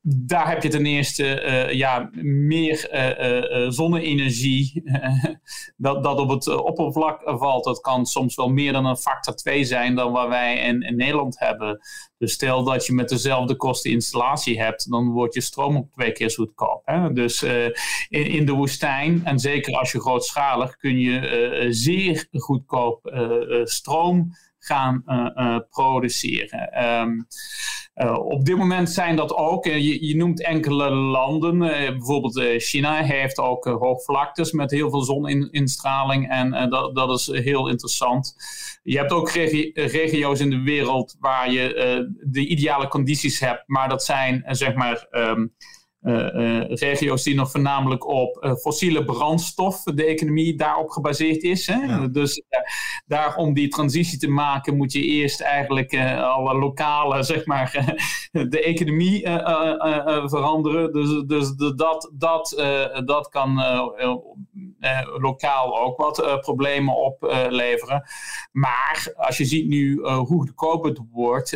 Daar 0.10 0.50
heb 0.50 0.64
je 0.64 0.70
ten 0.70 0.86
eerste 0.86 1.44
uh, 1.44 1.74
ja, 1.74 2.10
meer 2.22 2.90
uh, 2.94 3.70
zonne-energie 3.70 4.84
dat, 5.78 6.04
dat 6.04 6.20
op 6.20 6.30
het 6.30 6.48
oppervlak 6.48 7.22
valt. 7.26 7.64
Dat 7.64 7.80
kan 7.80 8.06
soms 8.06 8.36
wel 8.36 8.50
meer 8.50 8.74
dan 8.74 8.86
een 8.86 8.98
factor 8.98 9.36
2 9.36 9.64
zijn 9.64 9.96
dan 9.96 10.12
wat 10.12 10.28
wij 10.28 10.58
in, 10.58 10.82
in 10.82 10.96
Nederland 10.96 11.40
hebben. 11.40 11.80
Dus 12.18 12.34
stel 12.34 12.64
dat 12.64 12.86
je 12.86 12.94
met 12.94 13.10
dezelfde 13.10 13.56
kosten 13.56 13.92
installatie 13.92 14.62
hebt, 14.62 14.92
dan 14.92 15.10
wordt 15.10 15.34
je 15.34 15.42
stroom 15.42 15.78
ook 15.78 15.92
twee 15.92 16.12
keer 16.12 16.30
zo 16.30 16.44
goedkoop. 16.44 16.82
Dus 17.14 17.44
in, 17.44 18.26
in 18.26 18.46
de 18.46 18.52
woestijn, 18.52 19.26
en 19.26 19.40
zeker 19.40 19.78
als 19.78 19.92
je 19.92 20.02
grootschalig, 20.02 20.76
kun 20.78 21.00
je 21.00 21.68
zeer 21.70 22.28
goedkoop 22.32 23.12
stroom 23.64 24.32
gaan 24.68 25.04
produceren. 25.70 26.86
Um, 26.86 27.28
uh, 27.96 28.14
op 28.20 28.46
dit 28.46 28.58
moment 28.58 28.90
zijn 28.90 29.16
dat 29.16 29.36
ook, 29.36 29.66
je, 29.66 30.08
je, 30.08 30.16
noemt 30.16 30.44
enkele 30.44 30.90
landen, 30.90 31.60
bijvoorbeeld 31.60 32.42
China 32.58 33.04
heeft 33.04 33.40
ook 33.40 33.66
hoogvlaktes 33.66 34.52
met 34.52 34.72
heel 34.72 34.90
veel 34.90 35.02
zoninstraling 35.02 36.30
en 36.30 36.70
dat, 36.70 36.96
dat 36.96 37.20
is 37.20 37.44
heel 37.44 37.70
interessant. 37.70 38.36
Je 38.84 38.98
hebt 38.98 39.12
ook 39.12 39.32
regi 39.32 39.72
regio's 39.74 40.40
in 40.40 40.50
de 40.50 40.62
wereld 40.62 41.16
waar 41.20 41.52
je 41.52 42.08
de 42.24 42.48
ideale 42.48 42.88
condities 42.88 43.40
hebt, 43.40 43.64
maar 43.66 43.90
dat 43.90 44.04
zijn 44.04 44.44
zeg 44.48 44.74
maar 44.74 45.08
uh, 45.12 45.32
regio's 46.70 47.24
die 47.24 47.36
nog 47.36 47.52
voornamelijk 47.52 48.08
op 48.08 48.44
uh, 48.44 48.54
fossiele 48.56 49.06
brandstof, 49.06 49.84
de 49.84 50.06
economie 50.06 50.56
daarop 50.56 50.90
gebaseerd 50.90 51.44
is. 51.44 51.68
Hè? 51.68 51.76
Ja. 51.76 52.08
Dus 52.08 52.44
daar 53.06 53.36
om 53.36 53.54
die 53.54 53.68
transitie 53.68 54.20
te 54.20 54.30
maken 54.30 54.78
moet 54.78 54.92
je 54.92 55.02
eerst 55.02 55.42
eigenlijk 55.42 55.98
alle 56.18 56.56
lokale, 56.56 57.24
zeg 57.24 57.46
maar, 57.46 57.96
de 58.50 58.62
economie 58.64 59.22
veranderen. 60.30 60.94
Dus, 60.94 61.24
dus 61.26 61.56
de, 61.56 61.76
dat, 61.76 62.12
dat, 62.14 62.62
dat 63.06 63.30
kan 63.30 63.58
lokaal 65.18 65.80
ook 65.80 65.98
wat 65.98 66.42
problemen 66.42 66.96
opleveren. 66.96 68.04
Maar 68.52 69.14
als 69.16 69.38
je 69.38 69.46
ziet 69.46 69.68
nu 69.68 70.00
hoe 70.02 70.26
goedkoop 70.26 70.84
het 70.84 71.00
wordt, 71.12 71.50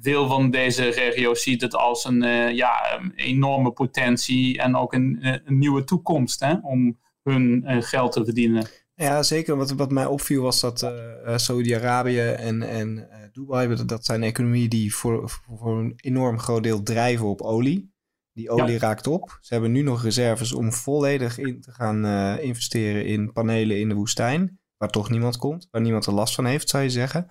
veel 0.00 0.26
van 0.26 0.50
deze 0.50 0.84
regio's 0.84 1.42
ziet 1.42 1.60
het 1.60 1.74
als 1.74 2.04
een 2.04 2.22
ja, 2.54 3.00
enorme 3.14 3.72
potentie 3.72 4.58
en 4.58 4.76
ook 4.76 4.92
een, 4.92 5.18
een 5.20 5.58
nieuwe 5.58 5.84
toekomst 5.84 6.40
hè, 6.40 6.54
om 6.62 6.98
hun 7.22 7.64
geld 7.82 8.12
te 8.12 8.24
verdienen. 8.24 8.66
Ja, 8.94 9.22
zeker. 9.22 9.56
Wat, 9.56 9.70
wat 9.70 9.90
mij 9.90 10.06
opviel 10.06 10.42
was 10.42 10.60
dat 10.60 10.92
Saudi-Arabië 11.36 12.20
en, 12.20 12.62
en 12.62 13.08
Dubai, 13.32 13.84
dat 13.84 14.04
zijn 14.04 14.22
economieën 14.22 14.68
die 14.68 14.94
voor, 14.94 15.30
voor 15.58 15.78
een 15.78 15.92
enorm 15.96 16.38
groot 16.38 16.62
deel 16.62 16.82
drijven 16.82 17.26
op 17.26 17.40
olie. 17.40 17.91
Die 18.32 18.50
olie 18.50 18.72
ja. 18.72 18.78
raakt 18.78 19.06
op. 19.06 19.38
Ze 19.40 19.52
hebben 19.52 19.72
nu 19.72 19.82
nog 19.82 20.02
reserves 20.02 20.52
om 20.52 20.72
volledig 20.72 21.38
in 21.38 21.60
te 21.60 21.70
gaan 21.70 22.06
investeren 22.38 23.06
in 23.06 23.32
panelen 23.32 23.80
in 23.80 23.88
de 23.88 23.94
woestijn. 23.94 24.60
Waar 24.76 24.90
toch 24.90 25.10
niemand 25.10 25.36
komt, 25.36 25.68
waar 25.70 25.80
niemand 25.82 26.06
er 26.06 26.12
last 26.12 26.34
van 26.34 26.44
heeft, 26.44 26.68
zou 26.68 26.82
je 26.82 26.90
zeggen. 26.90 27.30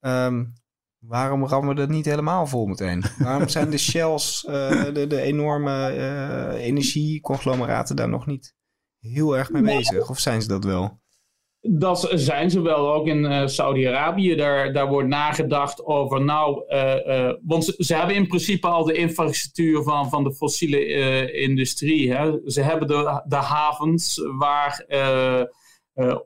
Um, 0.00 0.52
Waarom 1.00 1.46
rammen 1.46 1.74
we 1.74 1.80
dat 1.80 1.88
niet 1.88 2.04
helemaal 2.04 2.46
vol 2.46 2.66
meteen? 2.66 3.04
Waarom 3.18 3.48
zijn 3.48 3.70
de 3.70 3.78
shells, 3.88 4.46
uh, 4.48 4.84
de, 4.84 5.06
de, 5.06 5.20
enorme 5.20 5.96
uh, 5.96 6.64
energieconglomeraten 6.64 7.96
daar 7.96 8.08
nog 8.08 8.26
niet 8.26 8.54
heel 8.98 9.36
erg 9.36 9.50
mee 9.50 9.62
bezig? 9.62 10.10
Of 10.10 10.18
zijn 10.18 10.42
ze 10.42 10.48
dat 10.48 10.64
wel? 10.64 11.00
Dat 11.62 12.08
zijn 12.14 12.50
ze 12.50 12.60
wel, 12.60 12.92
ook 12.94 13.06
in 13.06 13.24
uh, 13.24 13.46
Saudi-Arabië. 13.46 14.34
Daar, 14.34 14.72
daar 14.72 14.88
wordt 14.88 15.08
nagedacht 15.08 15.84
over, 15.84 16.24
nou, 16.24 16.64
uh, 16.68 17.32
want 17.42 17.64
ze, 17.64 17.74
ze, 17.78 17.94
hebben 17.94 18.16
in 18.16 18.26
principe 18.26 18.66
al 18.66 18.84
de 18.84 18.94
infrastructuur 18.94 19.82
van, 19.82 20.08
van 20.08 20.24
de 20.24 20.34
fossiele 20.34 21.32
industrie. 21.32 22.12
Hè. 22.12 22.32
Ze 22.44 22.62
hebben 22.62 22.88
de, 22.88 23.22
de 23.26 23.36
havens 23.36 24.20
waar 24.38 24.84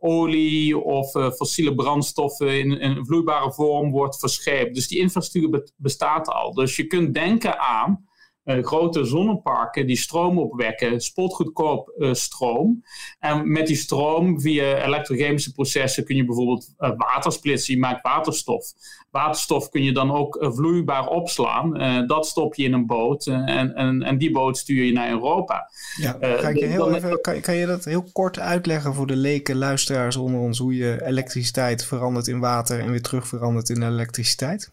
olie 0.00 0.78
of 0.78 1.10
fossiele 1.10 1.74
brandstoffen 1.74 2.58
in, 2.58 2.80
in 2.80 3.04
vloeibare 3.04 3.52
vorm 3.52 3.90
wordt 3.90 4.18
verscheept. 4.18 4.74
Dus 4.74 4.88
die 4.88 4.98
infrastructuur 4.98 5.72
bestaat 5.76 6.28
al. 6.28 6.54
Dus 6.54 6.76
je 6.76 6.86
kunt 6.86 7.14
denken 7.14 7.58
aan 7.58 8.04
uh, 8.44 8.64
grote 8.64 9.04
zonneparken 9.04 9.86
die 9.86 9.96
stroom 9.96 10.38
opwekken, 10.38 11.00
spotgoedkoop 11.00 11.94
uh, 11.98 12.12
stroom. 12.12 12.82
En 13.18 13.52
met 13.52 13.66
die 13.66 13.76
stroom 13.76 14.40
via 14.40 14.84
elektrochemische 14.84 15.52
processen 15.52 16.04
kun 16.04 16.16
je 16.16 16.24
bijvoorbeeld 16.24 16.74
uh, 16.78 16.90
water 16.96 17.32
splitsen. 17.32 17.74
Je 17.74 17.80
maakt 17.80 18.02
waterstof. 18.02 18.72
Waterstof 19.10 19.68
kun 19.68 19.82
je 19.82 19.92
dan 19.92 20.12
ook 20.12 20.46
vloeibaar 20.54 21.06
opslaan. 21.06 21.72
dat 22.06 22.26
stop 22.26 22.54
je 22.54 22.64
in 22.64 22.72
een 22.72 22.86
boot 22.86 23.26
en, 23.26 23.74
en, 23.74 24.02
en 24.02 24.18
die 24.18 24.30
boot 24.30 24.58
stuur 24.58 24.84
je 24.84 24.92
naar 24.92 25.10
Europa. 25.10 25.70
Ja, 25.96 26.16
ga 26.20 26.48
ik 26.48 26.58
je 26.58 26.66
heel 26.66 26.94
even, 26.94 27.20
kan, 27.20 27.40
kan 27.40 27.54
je 27.54 27.66
dat 27.66 27.84
heel 27.84 28.04
kort 28.12 28.38
uitleggen 28.38 28.94
voor 28.94 29.06
de 29.06 29.16
leken 29.16 29.56
luisteraars 29.56 30.16
onder 30.16 30.40
ons 30.40 30.58
hoe 30.58 30.76
je 30.76 31.04
elektriciteit 31.04 31.84
verandert 31.84 32.26
in 32.26 32.40
water 32.40 32.80
en 32.80 32.90
weer 32.90 33.02
terug 33.02 33.28
verandert 33.28 33.68
in 33.68 33.82
elektriciteit? 33.82 34.72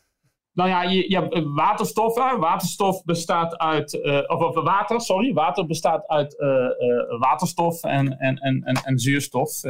Nou 0.54 0.70
ja, 0.70 0.84
je, 0.84 1.10
je 1.10 1.16
hebt 1.16 1.34
eh, 1.34 1.42
waterstof. 1.46 2.16
Waterstof 2.16 3.04
bestaat 3.04 3.58
uit. 3.58 3.94
Uh, 3.94 4.22
of, 4.28 4.42
of, 4.42 4.64
water, 4.64 5.02
sorry. 5.02 5.34
Water 5.34 5.66
bestaat 5.66 6.08
uit 6.08 6.36
uh, 6.40 7.20
waterstof 7.20 7.84
en, 7.84 8.18
en, 8.20 8.38
en, 8.38 8.64
en, 8.84 9.00
zuurstof. 9.00 9.64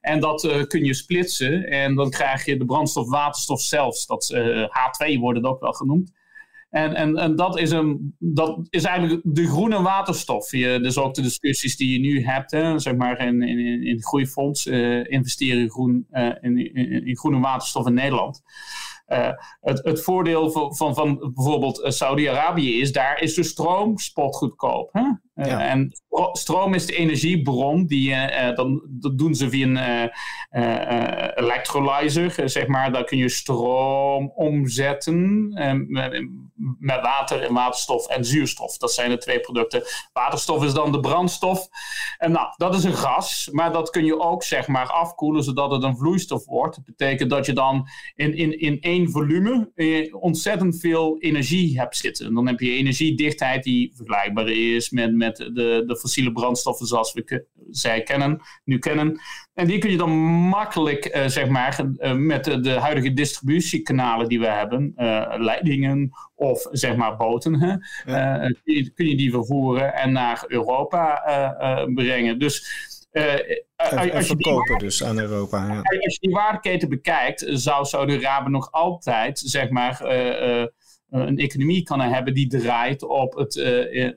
en 0.00 0.20
dat 0.20 0.66
kun 0.68 0.84
je 0.84 0.94
splitsen. 0.94 1.64
En 1.64 1.94
dan 1.94 2.10
krijg 2.10 2.44
je 2.44 2.56
de 2.56 2.64
brandstof 2.64 3.08
waterstof 3.08 3.60
zelfs. 3.60 4.06
Dat 4.06 4.34
H2 4.68 5.18
wordt 5.20 5.38
het 5.38 5.46
ook 5.46 5.60
wel 5.60 5.72
genoemd. 5.72 6.12
En, 6.70 6.94
en, 6.94 7.16
en 7.16 7.36
dat, 7.36 7.58
is 7.58 7.70
een, 7.70 8.14
dat 8.18 8.58
is 8.70 8.84
eigenlijk 8.84 9.20
de 9.24 9.46
groene 9.46 9.82
waterstof. 9.82 10.50
Je, 10.50 10.78
dus 10.82 10.98
ook 10.98 11.14
de 11.14 11.22
discussies 11.22 11.76
die 11.76 11.92
je 11.92 11.98
nu 11.98 12.24
hebt, 12.24 12.50
hè, 12.50 12.78
zeg 12.78 12.94
maar 12.94 13.26
in, 13.26 13.42
in, 13.42 13.82
in 13.86 14.02
groeifonds, 14.02 14.66
investeren 15.06 15.70
groen, 15.70 16.06
in, 16.40 16.74
in, 16.74 17.06
in 17.06 17.16
groene 17.16 17.40
waterstof 17.40 17.86
in 17.86 17.94
Nederland. 17.94 18.42
Uh, 19.08 19.30
het, 19.60 19.84
het 19.84 20.02
voordeel 20.02 20.50
van, 20.50 20.76
van, 20.76 20.94
van 20.94 21.32
bijvoorbeeld 21.34 21.82
eh, 21.82 21.90
Saudi-Arabië 21.90 22.80
is, 22.80 22.92
daar 22.92 23.22
is 23.22 23.34
de 23.34 23.42
stroom 23.42 23.98
spotgoedkoop. 23.98 24.92
Hè? 24.92 25.02
Uh, 25.36 25.70
En 25.70 25.92
stroom 26.32 26.74
is 26.74 26.86
de 26.86 26.96
energiebron, 26.96 27.86
die, 27.86 28.10
uh, 28.10 28.54
dan, 28.54 28.82
dat 28.88 29.18
doen 29.18 29.34
ze 29.34 29.50
via 29.50 29.66
een 29.66 30.10
electrolyzer, 31.34 32.50
zeg 32.50 32.66
maar. 32.66 32.92
Daar 32.92 33.04
kun 33.04 33.18
je 33.18 33.28
stroom 33.28 34.32
omzetten 34.34 35.48
met, 35.88 36.28
met 36.78 37.00
water 37.00 37.42
en 37.42 37.54
waterstof 37.54 38.08
en 38.08 38.24
zuurstof. 38.24 38.76
Dat 38.76 38.92
zijn 38.92 39.10
de 39.10 39.18
twee 39.18 39.40
producten. 39.40 39.82
Waterstof 40.12 40.64
is 40.64 40.72
dan 40.72 40.92
de 40.92 41.00
brandstof. 41.00 41.68
En 42.18 42.32
nou, 42.32 42.48
dat 42.56 42.74
is 42.74 42.84
een 42.84 42.94
gas, 42.94 43.48
maar 43.52 43.72
dat 43.72 43.90
kun 43.90 44.04
je 44.04 44.20
ook 44.20 44.42
zeg 44.42 44.68
maar 44.68 44.86
afkoelen 44.86 45.42
zodat 45.42 45.70
het 45.70 45.82
een 45.82 45.96
vloeistof 45.96 46.46
wordt. 46.46 46.76
Dat 46.76 46.84
betekent 46.84 47.30
dat 47.30 47.46
je 47.46 47.52
dan 47.52 47.88
in, 48.14 48.34
in, 48.34 48.60
in 48.60 48.80
één 48.80 49.10
volume 49.10 49.70
ontzettend 50.20 50.80
veel 50.80 51.18
energie 51.18 51.78
hebt 51.78 51.96
zitten. 51.96 52.26
En 52.26 52.34
dan 52.34 52.46
heb 52.46 52.60
je 52.60 52.70
energiedichtheid 52.70 53.62
die 53.62 53.92
vergelijkbaar 53.94 54.48
is 54.48 54.90
met 54.90 55.25
de, 55.34 55.82
de 55.86 55.96
fossiele 55.98 56.32
brandstoffen 56.32 56.86
zoals 56.86 57.12
we 57.12 57.46
zij 57.70 58.02
kennen, 58.02 58.40
nu 58.64 58.78
kennen. 58.78 59.20
En 59.54 59.66
die 59.66 59.78
kun 59.78 59.90
je 59.90 59.96
dan 59.96 60.10
makkelijk, 60.48 61.16
uh, 61.16 61.26
zeg 61.26 61.48
maar, 61.48 61.80
uh, 61.98 62.12
met 62.12 62.44
de, 62.44 62.60
de, 62.60 62.70
huidige 62.70 63.12
distributiekanalen 63.12 64.28
die 64.28 64.40
we 64.40 64.48
hebben, 64.48 64.92
uh, 64.96 65.34
leidingen 65.36 66.10
of 66.34 66.66
zeg 66.70 66.96
maar 66.96 67.16
boten, 67.16 67.60
hè, 67.60 67.74
ja. 68.12 68.52
kun 68.94 69.06
je 69.08 69.16
die 69.16 69.30
vervoeren 69.30 69.94
en 69.94 70.12
naar 70.12 70.44
Europa 70.46 71.22
brengen. 71.94 72.38
Dus 72.38 72.84
als, 73.76 74.12
als 74.12 74.26
je 74.26 74.36
die, 74.36 74.78
dus 74.78 75.04
aan 75.04 75.18
Europa. 75.18 75.66
Ja. 75.66 75.76
Als 75.76 76.14
je 76.14 76.18
die 76.20 76.34
waardeketen 76.34 76.88
bekijkt, 76.88 77.44
zou 77.48 77.84
Saudi-Arabië 77.84 78.50
nog 78.50 78.72
altijd, 78.72 79.38
zeg 79.38 79.70
maar, 79.70 80.00
een 81.10 81.38
economie 81.38 81.82
kan 81.82 82.00
hebben 82.00 82.34
die 82.34 82.48
draait 82.48 83.02
op, 83.02 83.34
het, 83.34 83.56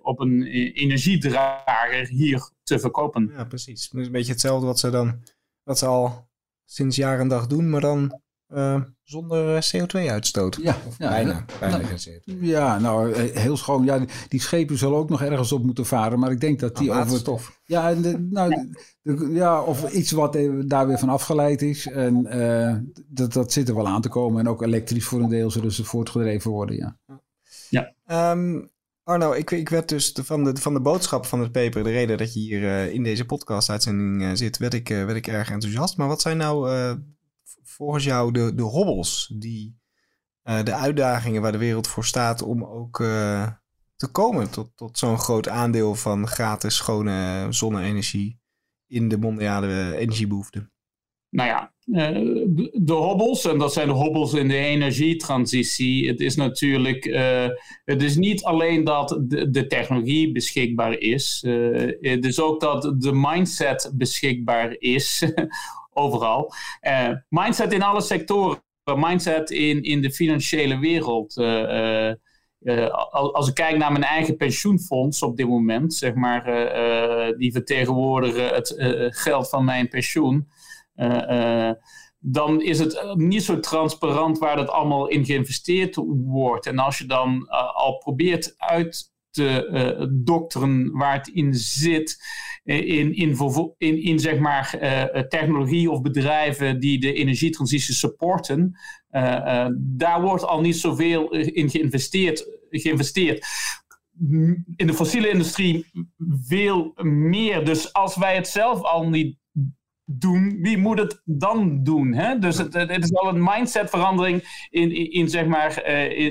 op 0.02 0.20
een 0.20 0.44
energiedrager 0.74 2.08
hier 2.08 2.52
te 2.64 2.80
verkopen. 2.80 3.32
Ja, 3.36 3.44
precies. 3.44 3.92
Is 3.92 4.06
een 4.06 4.12
beetje 4.12 4.32
hetzelfde 4.32 4.66
wat 4.66 4.80
ze 4.80 4.90
dan 4.90 5.24
wat 5.64 5.78
ze 5.78 5.86
al 5.86 6.28
sinds 6.66 6.96
jaar 6.96 7.20
en 7.20 7.28
dag 7.28 7.48
doen, 7.48 7.70
maar 7.70 7.82
dan 7.82 8.22
uh, 8.54 8.82
zonder 9.04 9.56
eh, 9.56 9.62
CO2-uitstoot. 9.62 10.60
Ja, 10.62 10.78
ja, 10.98 11.10
bijna. 11.10 11.46
bijna 11.60 11.78
nou, 11.78 11.94
CO2. 11.94 12.40
Ja, 12.40 12.80
nou, 12.80 13.14
eh, 13.14 13.36
heel 13.36 13.58
schoon. 13.58 13.84
Ja, 13.84 14.06
die 14.28 14.42
schepen 14.42 14.78
zullen 14.78 14.98
ook 14.98 15.10
nog 15.10 15.22
ergens 15.22 15.52
op 15.52 15.64
moeten 15.64 15.86
varen, 15.86 16.20
maar 16.20 16.32
ik 16.32 16.40
denk 16.40 16.60
dat 16.60 16.78
die 16.78 16.88
nou, 16.90 17.06
over... 17.06 17.18
Stof. 17.18 17.60
Ja, 17.66 17.94
de, 17.94 18.28
nou, 18.30 18.70
de, 19.02 19.30
ja, 19.32 19.62
of 19.62 19.92
iets 19.92 20.12
wat 20.12 20.38
daar 20.66 20.88
weer 20.88 21.00
van 21.00 21.10
afgeleid 21.10 21.62
is. 21.62 21.88
En 21.88 22.38
uh, 22.38 22.76
dat, 23.08 23.34
dat 23.34 23.52
zit 23.52 23.70
er 23.70 23.76
wel 23.76 23.88
aan 23.88 24.02
te 24.02 24.10
komen. 24.10 24.40
En 24.40 24.50
ook 24.50 24.62
elektrisch 24.62 25.06
voor 25.06 25.20
een 25.22 25.30
deel 25.30 25.52
zullen 25.52 25.72
ze 25.72 25.84
voortgedreven 25.84 26.52
worden, 26.52 26.76
ja. 26.76 26.98
Ja. 27.70 27.94
Um, 28.32 28.70
Arno, 29.04 29.32
ik, 29.32 29.52
ik 29.52 29.70
werd 29.70 29.90
dus 29.90 30.14
van 30.24 30.44
de, 30.44 30.56
van 30.56 30.74
de 30.74 30.82
boodschap 30.82 31.26
van 31.26 31.40
het 31.40 31.52
paper, 31.52 31.84
de 31.84 31.90
reden 31.90 32.18
dat 32.18 32.34
je 32.34 32.40
hier 32.40 32.62
uh, 32.62 32.94
in 32.94 33.04
deze 33.04 33.26
podcast-uitzending 33.26 34.22
uh, 34.22 34.30
zit, 34.34 34.58
werd 34.58 34.74
ik, 34.74 34.90
uh, 34.90 35.06
werd 35.06 35.18
ik 35.18 35.28
erg 35.28 35.52
enthousiast. 35.52 35.98
Maar 35.98 36.08
wat 36.08 36.22
zijn 36.22 36.38
nou 36.38 36.70
volgens 37.64 38.04
jou 38.04 38.32
de, 38.32 38.56
de 38.56 38.64
hobbels, 38.64 39.34
die, 39.36 39.78
de 40.44 40.74
uitdagingen 40.74 41.42
waar 41.42 41.52
de 41.52 41.58
wereld 41.58 41.88
voor 41.88 42.06
staat 42.06 42.42
om 42.42 42.64
ook 42.64 42.98
te 43.96 44.08
komen 44.12 44.52
tot, 44.52 44.72
tot 44.76 44.98
zo'n 44.98 45.20
groot 45.20 45.48
aandeel 45.48 45.96
van 45.96 46.28
gratis 46.28 46.76
schone 46.76 47.48
zonne-energie 47.50 48.40
in 48.88 49.08
de 49.08 49.18
mondiale 49.18 49.98
energiebehoeften? 49.98 50.72
Nou 51.30 51.50
ja, 51.50 51.74
eh, 51.92 52.22
de 52.74 52.94
hobbels, 52.94 53.46
en 53.46 53.58
dat 53.58 53.74
zijn 53.74 53.88
de 53.88 53.94
hobbels 53.94 54.34
in 54.34 54.48
de 54.48 54.58
energietransitie. 54.58 56.08
Het 56.08 56.20
is 56.20 56.36
natuurlijk, 56.36 57.04
het 57.86 58.02
is 58.02 58.16
niet 58.16 58.44
alleen 58.44 58.84
dat 58.84 59.20
de, 59.28 59.66
technologie 59.68 60.32
beschikbaar 60.32 60.98
is, 61.00 61.44
het 62.02 62.26
is 62.26 62.40
ook 62.40 62.62
dat 62.62 63.02
de 63.02 63.14
mindset 63.14 63.92
beschikbaar 63.94 64.76
is, 64.78 65.24
overal. 66.00 66.54
mindset 67.30 67.74
in 67.74 67.84
alle 67.84 68.02
sectoren, 68.02 68.62
mindset 68.84 69.52
in, 69.52 69.84
in 69.84 70.02
de 70.02 70.12
financiële 70.12 70.80
wereld. 70.80 71.38
als 73.32 73.48
ik 73.48 73.54
kijk 73.54 73.78
naar 73.78 73.92
mijn 73.92 74.04
eigen 74.04 74.38
pensioenfonds 74.38 75.22
op 75.22 75.38
dit 75.38 75.48
moment, 75.48 75.94
zeg 75.94 76.14
maar, 76.14 76.44
die 77.38 77.52
vertegenwoordigen 77.52 78.48
het 78.48 78.74
geld 79.10 79.50
van 79.50 79.66
mijn 79.66 79.88
pensioen. 79.88 80.48
Eh, 81.00 81.68
eh, 81.68 81.76
dan 82.20 82.62
is 82.62 82.80
het 82.80 82.94
eh, 82.94 83.14
niet 83.14 83.44
zo 83.44 83.60
transparant 83.60 84.38
waar 84.38 84.56
dat 84.56 84.70
allemaal 84.70 85.08
in 85.08 85.26
geïnvesteerd 85.26 85.96
wordt. 86.26 86.66
En 86.66 86.80
als 86.80 86.98
je 86.98 87.06
dan 87.06 87.48
al 87.74 87.98
probeert 87.98 88.54
uit 88.58 89.14
te 89.30 90.10
dokteren 90.24 90.92
waar 90.92 91.14
het 91.14 91.28
in 91.28 91.54
zit, 91.54 92.24
in, 92.78 93.14
in, 93.78 94.02
in, 94.04 94.20
zeg 94.20 94.40
maar, 94.40 94.78
technologie 95.30 95.92
of 95.92 96.02
bedrijven 96.02 96.80
die 96.80 97.00
de 97.00 97.14
energietransitie 97.14 97.94
supporten, 97.94 98.80
daar 99.78 100.22
wordt 100.22 100.44
al 100.44 100.62
niet 100.62 100.78
zoveel 100.78 101.32
in 101.32 101.70
geïnvesteerd. 101.70 102.58
geïnvesteerd 102.70 103.46
in 104.76 104.88
de 104.88 104.94
fossiele 104.94 105.30
industrie 105.30 105.86
veel 106.48 106.92
meer. 107.04 107.66
Dus 107.66 107.94
als 107.94 108.16
wij 108.16 108.36
het 108.36 108.48
zelf 108.48 108.82
al 108.82 109.10
niet 109.10 109.38
doen, 110.06 110.58
wie 110.62 110.78
moet 110.78 111.00
het 111.00 111.22
dan 111.26 111.84
doen? 111.84 112.14
Hè? 112.14 112.40
Dus 112.40 112.58
het, 112.58 112.74
het 112.74 113.04
is 113.04 113.10
wel 113.10 113.28
een 113.28 113.44
mindsetverandering 113.44 114.68
in, 114.70 114.92
in, 114.92 115.12
in 115.12 115.30
zeg 115.30 115.46
maar, 115.46 115.86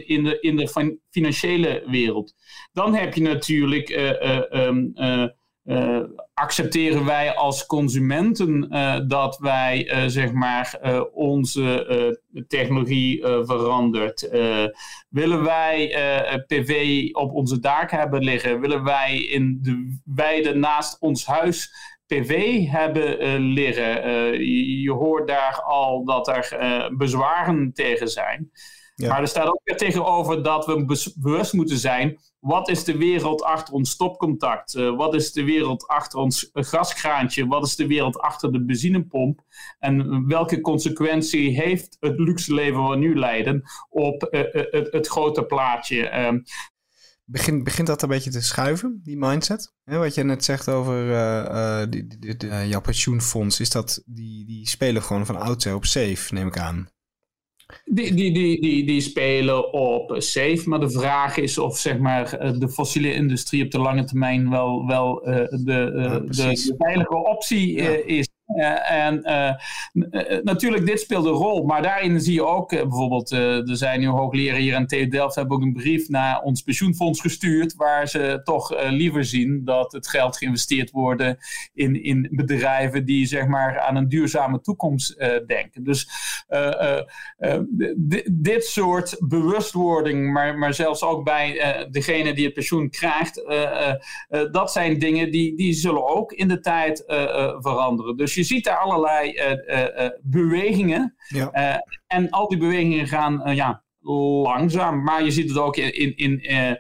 in, 0.07 0.25
de, 0.25 0.41
in 0.41 0.57
de 0.57 0.97
financiële 1.11 1.83
wereld. 1.87 2.35
Dan 2.73 2.95
heb 2.95 3.15
je 3.15 3.23
natuurlijk, 3.23 3.89
uh, 3.91 5.25
accepteren 6.39 7.05
wij 7.05 7.35
als 7.35 7.67
consumenten 7.67 8.69
dat 9.09 9.39
wij 9.39 9.93
zeg 10.07 10.33
maar, 10.33 10.79
onze 11.13 12.21
technologie 12.49 13.23
verandert? 13.23 14.29
willen 15.09 15.43
wij 15.45 15.89
PV 16.47 17.03
op 17.13 17.33
onze 17.33 17.61
daken 17.61 17.99
hebben 17.99 18.25
liggen? 18.25 18.61
Willen 18.61 18.85
wij 18.85 19.17
in 19.17 19.59
de 19.63 19.99
weide 20.05 20.55
naast 20.55 21.01
ons 21.01 21.27
huis 21.27 21.73
PV 22.07 22.65
hebben 22.67 23.39
liggen. 23.39 24.03
Je, 24.33 24.81
je, 24.81 24.93
hoort 24.93 25.29
daar 25.29 25.63
al 25.63 26.05
dat 26.05 26.29
er 26.29 26.57
bezwaren 26.97 27.73
tegen 27.73 28.09
zijn. 28.09 28.51
Maar 29.07 29.21
er 29.21 29.29
staat 29.29 29.47
ook 29.47 29.61
weer 29.65 29.77
tegenover 29.77 30.43
dat 30.43 30.67
we 30.67 31.13
bewust 31.17 31.53
moeten 31.53 31.79
zijn. 31.79 32.19
Wat 32.49 32.69
is 32.69 32.85
de 32.85 32.97
wereld 32.97 33.43
achter 33.43 33.75
ons 33.75 33.91
stopcontact? 33.91 34.75
Uh, 34.75 34.97
wat 34.97 35.15
is 35.15 35.33
de 35.33 35.45
wereld 35.45 35.87
achter 35.87 36.19
ons 36.19 36.51
gaskraantje? 36.53 37.47
Wat 37.47 37.67
is 37.67 37.77
de 37.77 37.87
wereld 37.87 38.19
achter 38.19 38.53
de 38.53 38.65
benzinepomp? 38.65 39.41
En 39.79 40.27
welke 40.27 40.61
consequentie 40.61 41.61
heeft 41.61 41.97
het 42.01 42.19
luxe 42.19 42.55
leven 42.55 42.89
we 42.89 42.97
nu 42.97 43.19
leiden 43.19 43.63
op 43.89 44.29
uh, 44.31 44.41
het, 44.71 44.93
het, 44.93 45.07
grote 45.07 45.45
plaatje? 45.45 46.09
Ehm, 46.09 46.39
begint, 47.25 47.65
begint 47.65 47.87
dat 47.87 48.03
een 48.03 48.09
beetje 48.09 48.31
te 48.31 48.43
schuiven, 48.43 49.01
die 49.03 49.19
mindset? 49.19 49.73
wat 49.85 50.15
je 50.15 50.25
net 50.25 50.45
zegt 50.45 50.69
over 50.69 51.07
uh, 51.07 52.69
jouw 52.69 52.81
pensioenfonds, 52.81 53.61
is 53.61 53.71
dat, 53.71 54.03
die, 54.07 54.47
die 54.47 54.69
spelen 54.69 55.03
gewoon 55.03 55.27
van 55.27 55.37
oudsher 55.37 55.75
op 55.75 55.85
safe, 55.85 56.35
neem 56.35 56.47
ik 56.47 56.59
aan. 56.59 56.89
Die, 57.85 58.15
die, 58.15 58.33
die, 58.33 58.61
die, 58.61 58.85
die 58.85 59.01
spelen 59.01 59.73
op 59.73 60.15
safe, 60.19 60.63
maar 60.65 60.81
de 60.81 60.91
vraag 60.91 61.37
is 61.37 61.59
of 61.59 61.79
zeg 61.79 61.99
maar, 61.99 62.33
eh, 62.33 62.59
de 62.59 62.69
fossiele 62.69 63.13
industrie 63.13 63.65
op 63.65 63.71
de 63.71 63.79
lange 63.79 64.05
termijn 64.05 64.51
wel, 64.51 64.87
wel 64.87 65.29
uh, 65.29 65.35
de, 65.35 65.47
de, 65.59 66.25
de, 66.27 66.75
veilige 66.79 67.17
optie 67.17 67.75
is. 68.05 68.29
Uh, 68.57 68.91
en 68.91 69.23
uh, 69.25 70.43
natuurlijk, 70.43 70.87
dit 70.87 71.01
speelt 71.01 71.25
een 71.25 71.31
rol. 71.31 71.65
Maar 71.65 71.83
daarin 71.83 72.21
zie 72.21 72.35
je 72.35 72.45
ook 72.45 72.69
bijvoorbeeld, 72.69 73.31
er 73.31 73.77
zijn 73.77 74.01
nu 74.01 74.07
hoogleraren 74.07 74.61
hier 74.61 74.75
aan 74.75 74.87
TU 74.87 75.09
Delft, 75.09 75.35
hebben 75.35 75.57
ook 75.57 75.63
een 75.63 75.73
brief 75.73 76.09
naar 76.09 76.43
ons 76.43 76.63
pensioenfonds 76.63 77.21
gestuurd, 77.21 77.75
waar 77.75 78.09
ze 78.09 78.41
toch 78.45 78.91
liever 78.91 79.25
zien 79.25 79.65
dat 79.65 79.93
het 79.93 80.09
geld 80.09 80.37
geïnvesteerd 80.37 80.91
wordt 80.91 81.37
in, 81.75 82.03
in 82.03 82.29
bedrijven 82.31 83.05
die 83.05 83.27
zeg 83.27 83.47
maar 83.47 83.81
aan 83.81 83.97
een 83.97 84.09
duurzame 84.09 84.61
toekomst 84.61 85.19
denken. 85.47 85.85
Dus 85.85 86.09
dit 88.31 88.65
soort 88.65 89.17
bewustwording, 89.19 90.33
maar, 90.33 90.59
maar 90.59 90.75
zelfs 90.75 91.03
ook 91.03 91.25
bij 91.25 91.87
degene 91.91 92.35
die 92.35 92.45
het 92.45 92.55
pensioen 92.55 92.91
krijgt, 92.91 93.45
dat 94.53 94.73
zijn 94.73 94.99
dingen 94.99 95.31
die, 95.31 95.57
die 95.57 95.73
zullen 95.73 96.09
ook 96.09 96.33
in 96.33 96.49
de 96.49 96.61
tijd 96.61 97.05
veranderen. 97.59 98.17
Dus 98.17 98.37
je 98.39 98.45
ziet 98.45 98.65
daar 98.65 98.77
allerlei 98.77 99.33
uh, 99.33 100.03
uh, 100.03 100.09
bewegingen. 100.23 101.17
Ja. 101.29 101.83
en 102.07 102.31
al 102.31 102.49
die 102.49 102.59
bewegingen 102.59 103.07
gaan 103.07 103.55
ja, 103.55 103.83
langzaam. 104.43 105.03
Maar 105.03 105.25
je 105.25 105.31
ziet 105.31 105.49
het 105.49 105.59
ook 105.59 105.77
in, 105.77 106.17
in, 106.17 106.43
in 106.43 106.79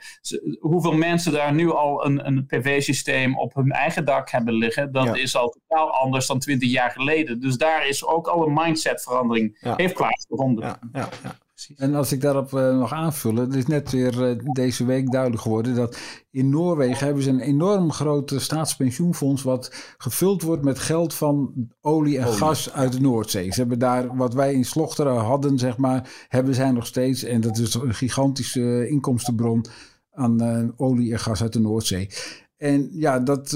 hoeveel 0.60 0.92
mensen 0.92 1.32
daar 1.32 1.54
nu 1.54 1.70
al 1.70 2.06
een, 2.06 2.26
een 2.26 2.46
PV-systeem 2.46 3.38
op 3.38 3.54
hun 3.54 3.70
eigen 3.70 4.04
dak 4.04 4.30
hebben 4.30 4.54
liggen. 4.54 4.92
Dat 4.92 5.16
is 5.16 5.36
al 5.36 5.48
totaal 5.48 5.90
anders 5.90 6.26
dan 6.26 6.38
twintig 6.38 6.70
jaar 6.70 6.90
geleden. 6.90 7.40
Dus 7.40 7.56
daar 7.56 7.88
is 7.88 8.06
ook 8.06 8.26
al 8.26 8.46
een 8.46 8.52
mindsetverandering 8.52 9.58
ja. 9.60 9.74
heeft 9.76 9.94
plaatsgevonden. 9.94 10.64
Ja, 10.64 10.78
ja, 10.92 11.08
ja. 11.22 11.34
En 11.76 11.94
als 11.94 12.12
ik 12.12 12.20
daarop 12.20 12.52
uh, 12.52 12.78
nog 12.78 12.92
aanvullen, 12.92 13.44
het 13.44 13.54
is 13.54 13.66
net 13.66 13.90
weer 13.90 14.30
uh, 14.30 14.52
deze 14.52 14.84
week 14.84 15.10
duidelijk 15.10 15.42
geworden 15.42 15.74
dat 15.74 15.98
in 16.30 16.48
Noorwegen 16.48 17.06
hebben 17.06 17.22
ze 17.22 17.30
een 17.30 17.40
enorm 17.40 17.92
groot 17.92 18.34
staatspensioenfonds 18.36 19.42
wat 19.42 19.94
gevuld 19.98 20.42
wordt 20.42 20.64
met 20.64 20.78
geld 20.78 21.14
van 21.14 21.52
olie 21.80 22.18
en 22.18 22.26
gas 22.26 22.72
uit 22.72 22.92
de 22.92 23.00
Noordzee. 23.00 23.52
Ze 23.52 23.60
hebben 23.60 23.78
daar 23.78 24.16
wat 24.16 24.34
wij 24.34 24.54
in 24.54 24.64
Slochteren 24.64 25.16
hadden, 25.16 25.58
zeg 25.58 25.76
maar, 25.76 26.26
hebben 26.28 26.54
zij 26.54 26.70
nog 26.70 26.86
steeds. 26.86 27.22
En 27.22 27.40
dat 27.40 27.58
is 27.58 27.74
een 27.74 27.94
gigantische 27.94 28.88
inkomstenbron 28.88 29.64
aan 30.10 30.42
uh, 30.42 30.68
olie 30.76 31.12
en 31.12 31.20
gas 31.20 31.42
uit 31.42 31.52
de 31.52 31.60
Noordzee. 31.60 32.10
En 32.56 32.88
ja, 32.92 33.18
dat 33.18 33.52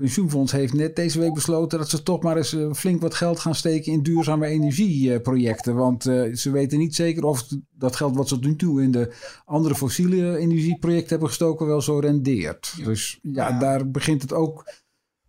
pensioenfonds 0.00 0.52
heeft 0.52 0.72
net 0.72 0.96
deze 0.96 1.18
week 1.18 1.34
besloten 1.34 1.78
dat 1.78 1.88
ze 1.88 2.02
toch 2.02 2.22
maar 2.22 2.36
eens 2.36 2.54
eh, 2.54 2.72
flink 2.72 3.00
wat 3.00 3.14
geld 3.14 3.40
gaan 3.40 3.54
steken 3.54 3.92
in 3.92 4.02
duurzame 4.02 4.46
energieprojecten. 4.46 5.74
Want 5.74 6.06
uh, 6.06 6.34
ze 6.34 6.50
weten 6.50 6.78
niet 6.78 6.94
zeker 6.94 7.24
of 7.24 7.46
dat 7.70 7.96
geld 7.96 8.16
wat 8.16 8.28
ze 8.28 8.34
tot 8.34 8.44
nu 8.44 8.56
toe 8.56 8.82
in 8.82 8.90
de 8.90 9.12
andere 9.44 9.74
fossiele 9.74 10.36
energieprojecten 10.36 11.08
hebben 11.08 11.28
gestoken 11.28 11.66
wel 11.66 11.80
zo 11.80 11.98
rendeert. 11.98 12.74
Dus 12.84 13.18
ja, 13.22 13.58
daar 13.58 13.90
begint 13.90 14.22
het 14.22 14.32
ook 14.32 14.64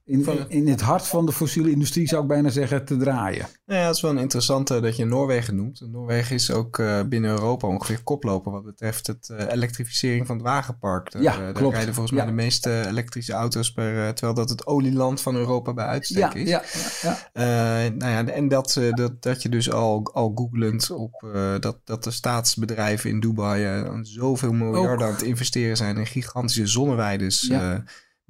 in, 0.03 0.45
in 0.47 0.67
het 0.67 0.81
hart 0.81 1.07
van 1.07 1.25
de 1.25 1.31
fossiele 1.31 1.71
industrie 1.71 2.07
zou 2.07 2.21
ik 2.21 2.27
bijna 2.27 2.49
zeggen 2.49 2.85
te 2.85 2.97
draaien. 2.97 3.47
Nou 3.65 3.79
ja, 3.79 3.85
het 3.85 3.95
is 3.95 4.01
wel 4.01 4.11
een 4.11 4.17
interessante 4.17 4.79
dat 4.79 4.95
je 4.95 5.05
Noorwegen 5.05 5.55
noemt. 5.55 5.87
Noorwegen 5.91 6.35
is 6.35 6.51
ook 6.51 6.77
uh, 6.77 7.01
binnen 7.09 7.31
Europa 7.31 7.67
ongeveer 7.67 8.03
koploper 8.03 8.51
wat 8.51 8.63
betreft 8.63 9.07
het 9.07 9.29
uh, 9.31 9.51
elektrificering 9.51 10.27
van 10.27 10.35
het 10.35 10.45
wagenpark. 10.45 11.11
Daar, 11.11 11.21
ja, 11.21 11.47
uh, 11.47 11.53
klopt. 11.53 11.75
rijden 11.75 11.93
volgens 11.93 12.15
mij 12.15 12.25
de 12.25 12.31
meeste 12.31 12.87
elektrische 12.87 13.33
auto's 13.33 13.71
per, 13.71 14.13
terwijl 14.13 14.33
dat 14.35 14.49
het 14.49 14.65
olieland 14.65 15.21
van 15.21 15.35
Europa 15.35 15.73
bij 15.73 15.85
uitstek 15.85 16.33
is. 16.33 16.49
Ja, 16.49 16.63
ja, 17.01 17.17
ja. 17.33 17.89
nou 17.89 18.11
ja, 18.11 18.25
en 18.25 18.47
dat, 18.47 18.79
dat, 18.91 19.21
dat 19.21 19.41
je 19.41 19.49
dus 19.49 19.71
al, 19.71 20.09
al 20.13 20.31
googlend 20.35 20.91
op 20.91 21.27
dat, 21.59 21.79
dat 21.83 22.03
de 22.03 22.11
staatsbedrijven 22.11 23.09
in 23.09 23.19
Dubai 23.19 23.85
zoveel 24.01 24.53
miljarden 24.53 25.07
aan 25.07 25.13
het 25.13 25.21
investeren 25.21 25.77
zijn 25.77 25.97
in 25.97 26.05
gigantische 26.05 26.67
zonneweiden. 26.67 27.31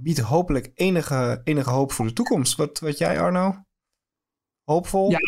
Biedt 0.04 0.20
hopelijk 0.20 0.72
enige, 0.74 1.42
enige 1.44 1.70
hoop 1.70 1.92
voor 1.92 2.06
de 2.06 2.14
toekomst. 2.14 2.56
Wat, 2.56 2.80
wat 2.80 2.98
jij, 2.98 3.20
Arno? 3.20 3.64
Hoopvol? 4.64 5.12
Ja, 5.12 5.20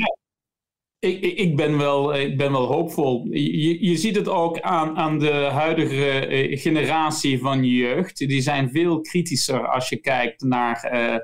ik, 1.00 1.22
ik, 1.22 1.56
ben, 1.56 1.78
wel, 1.78 2.16
ik 2.16 2.38
ben 2.38 2.52
wel 2.52 2.66
hoopvol. 2.66 3.28
Je, 3.30 3.86
je 3.86 3.98
ziet 3.98 4.16
het 4.16 4.28
ook 4.28 4.60
aan, 4.62 4.98
aan 4.98 5.20
de 5.20 5.32
huidige 5.32 6.26
eh, 6.26 6.60
generatie 6.60 7.40
van 7.40 7.64
jeugd. 7.64 8.18
Die 8.18 8.42
zijn 8.42 8.70
veel 8.70 9.02
kritischer 9.02 9.68
als 9.68 9.90
je 9.90 9.98
kijkt 9.98 10.42
naar 10.42 10.94
uh, 10.94 11.18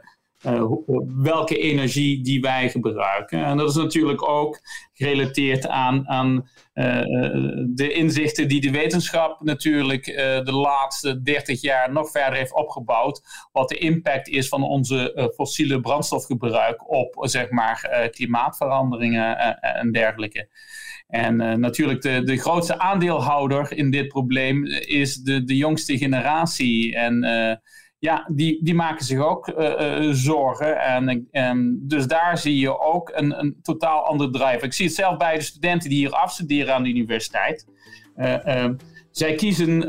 welke 1.21 1.57
energie 1.57 2.23
die 2.23 2.41
wij 2.41 2.69
gebruiken. 2.69 3.45
En 3.45 3.57
dat 3.57 3.69
is 3.69 3.75
natuurlijk 3.75 4.29
ook 4.29 4.59
gerelateerd 4.93 5.67
aan, 5.67 6.07
aan 6.07 6.49
uh, 6.73 7.01
de 7.67 7.91
inzichten 7.93 8.47
die 8.47 8.61
de 8.61 8.71
wetenschap 8.71 9.41
natuurlijk 9.41 10.05
de 10.45 10.51
laatste 10.51 11.21
30 11.21 11.61
jaar 11.61 11.91
nog 11.91 12.11
verder 12.11 12.33
heeft 12.33 12.53
opgebouwd. 12.53 13.21
Wat 13.51 13.69
de 13.69 13.77
impact 13.77 14.27
is 14.27 14.47
van 14.47 14.63
onze 14.63 15.31
fossiele 15.35 15.79
brandstofgebruik 15.79 16.89
op 16.91 17.17
zeg 17.19 17.49
maar, 17.49 18.09
klimaatveranderingen 18.11 19.37
en 19.61 19.91
dergelijke. 19.91 20.49
En 21.07 21.59
natuurlijk 21.59 22.01
de, 22.01 22.23
de 22.23 22.37
grootste 22.37 22.79
aandeelhouder 22.79 23.77
in 23.77 23.91
dit 23.91 24.07
probleem 24.07 24.65
is 24.65 25.15
de, 25.15 25.43
de 25.43 25.55
jongste 25.55 25.97
generatie. 25.97 26.95
En 26.95 27.23
ja, 27.99 28.25
die, 28.31 28.63
die 28.63 28.75
maken 28.75 29.05
zich 29.05 29.19
ook 29.19 29.47
uh, 29.47 29.55
uh, 29.55 30.13
zorgen. 30.13 30.81
En, 30.81 31.27
en, 31.31 31.79
dus 31.87 32.07
daar 32.07 32.37
zie 32.37 32.59
je 32.59 32.79
ook 32.79 33.11
een, 33.13 33.39
een 33.39 33.59
totaal 33.61 34.05
ander 34.05 34.31
drive. 34.31 34.65
Ik 34.65 34.73
zie 34.73 34.85
het 34.85 34.95
zelf 34.95 35.17
bij 35.17 35.35
de 35.35 35.41
studenten 35.41 35.89
die 35.89 35.97
hier 35.97 36.11
afstuderen 36.11 36.73
aan 36.73 36.83
de 36.83 36.89
universiteit. 36.89 37.67
Uh, 38.17 38.65
zij 39.11 39.35
kiezen 39.35 39.83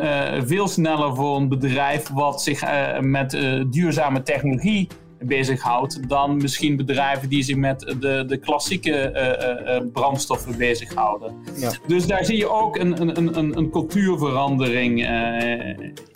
veel 0.47 0.69
sneller 0.69 1.17
voor 1.17 1.37
een 1.37 1.49
bedrijf 1.49 2.09
wat 2.09 2.43
zich 2.43 2.63
met 3.01 3.31
duurzame 3.71 4.23
technologie 4.23 4.89
bezighoudt 5.23 6.09
dan 6.09 6.37
misschien 6.37 6.77
bedrijven 6.77 7.29
die 7.29 7.43
zich 7.43 7.57
met 7.57 7.97
de, 8.01 8.25
de 8.27 8.37
klassieke 8.37 9.89
brandstoffen 9.93 10.59
bezighouden. 10.59 11.35
Ja. 11.57 11.73
Dus 11.87 12.07
daar 12.07 12.25
zie 12.25 12.37
je 12.37 12.51
ook 12.51 12.77
een, 12.77 13.01
een, 13.01 13.39
een, 13.39 13.57
een 13.57 13.71
cultuurverandering. 13.71 15.01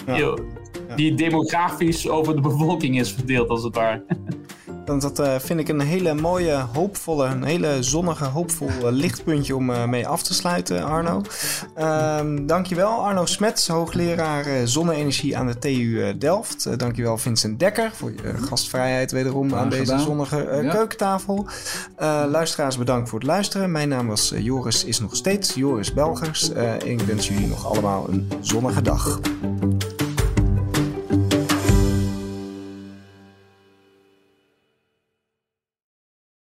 Ja 0.07 0.35
die 0.97 1.15
demografisch 1.15 2.09
over 2.09 2.35
de 2.35 2.41
bevolking 2.41 2.99
is 3.01 3.13
verdeeld, 3.13 3.49
als 3.49 3.63
het 3.63 3.75
ware. 3.75 4.05
Dan 4.85 4.99
dat 4.99 5.21
uh, 5.21 5.35
vind 5.39 5.61
ik 5.61 5.69
een 5.69 5.81
hele 5.81 6.15
mooie, 6.15 6.67
hoopvolle, 6.73 7.27
een 7.27 7.45
hele 7.45 7.83
zonnige, 7.83 8.25
hoopvol 8.25 8.69
uh, 8.69 8.91
lichtpuntje 9.05 9.57
om 9.57 9.71
uh, 9.71 9.85
mee 9.85 10.07
af 10.07 10.23
te 10.23 10.35
sluiten, 10.35 10.85
Arno. 10.85 11.23
Um, 11.79 12.47
dankjewel, 12.47 13.05
Arno 13.05 13.27
Smets, 13.27 13.69
hoogleraar 13.69 14.67
zonne-energie 14.67 15.37
aan 15.37 15.47
de 15.47 15.59
TU 15.59 16.19
Delft. 16.19 16.79
dankjewel, 16.79 17.19
Vincent 17.19 17.59
Dekker, 17.59 17.91
voor 17.95 18.13
je 18.13 18.35
gastvrijheid 18.37 19.13
wederom 19.13 19.55
aan 19.55 19.69
deze 19.69 19.99
zonnige 19.99 20.61
ja. 20.63 20.71
keukentafel. 20.71 21.47
luisteraars, 22.29 22.79
bedankt 22.79 23.09
voor 23.09 23.19
het 23.19 23.29
luisteren. 23.29 23.71
Mijn 23.71 23.89
naam 23.89 24.07
was 24.07 24.33
Joris, 24.37 24.85
is 24.85 25.01
nog 25.01 25.17
steeds 25.17 25.55
Joris 25.55 25.93
Belgers. 25.93 26.51
ik 26.85 27.01
wens 27.01 27.29
jullie 27.29 27.47
nog 27.47 27.67
allemaal 27.67 28.07
een 28.09 28.33
zonnige 28.41 28.83
dag. 28.83 29.21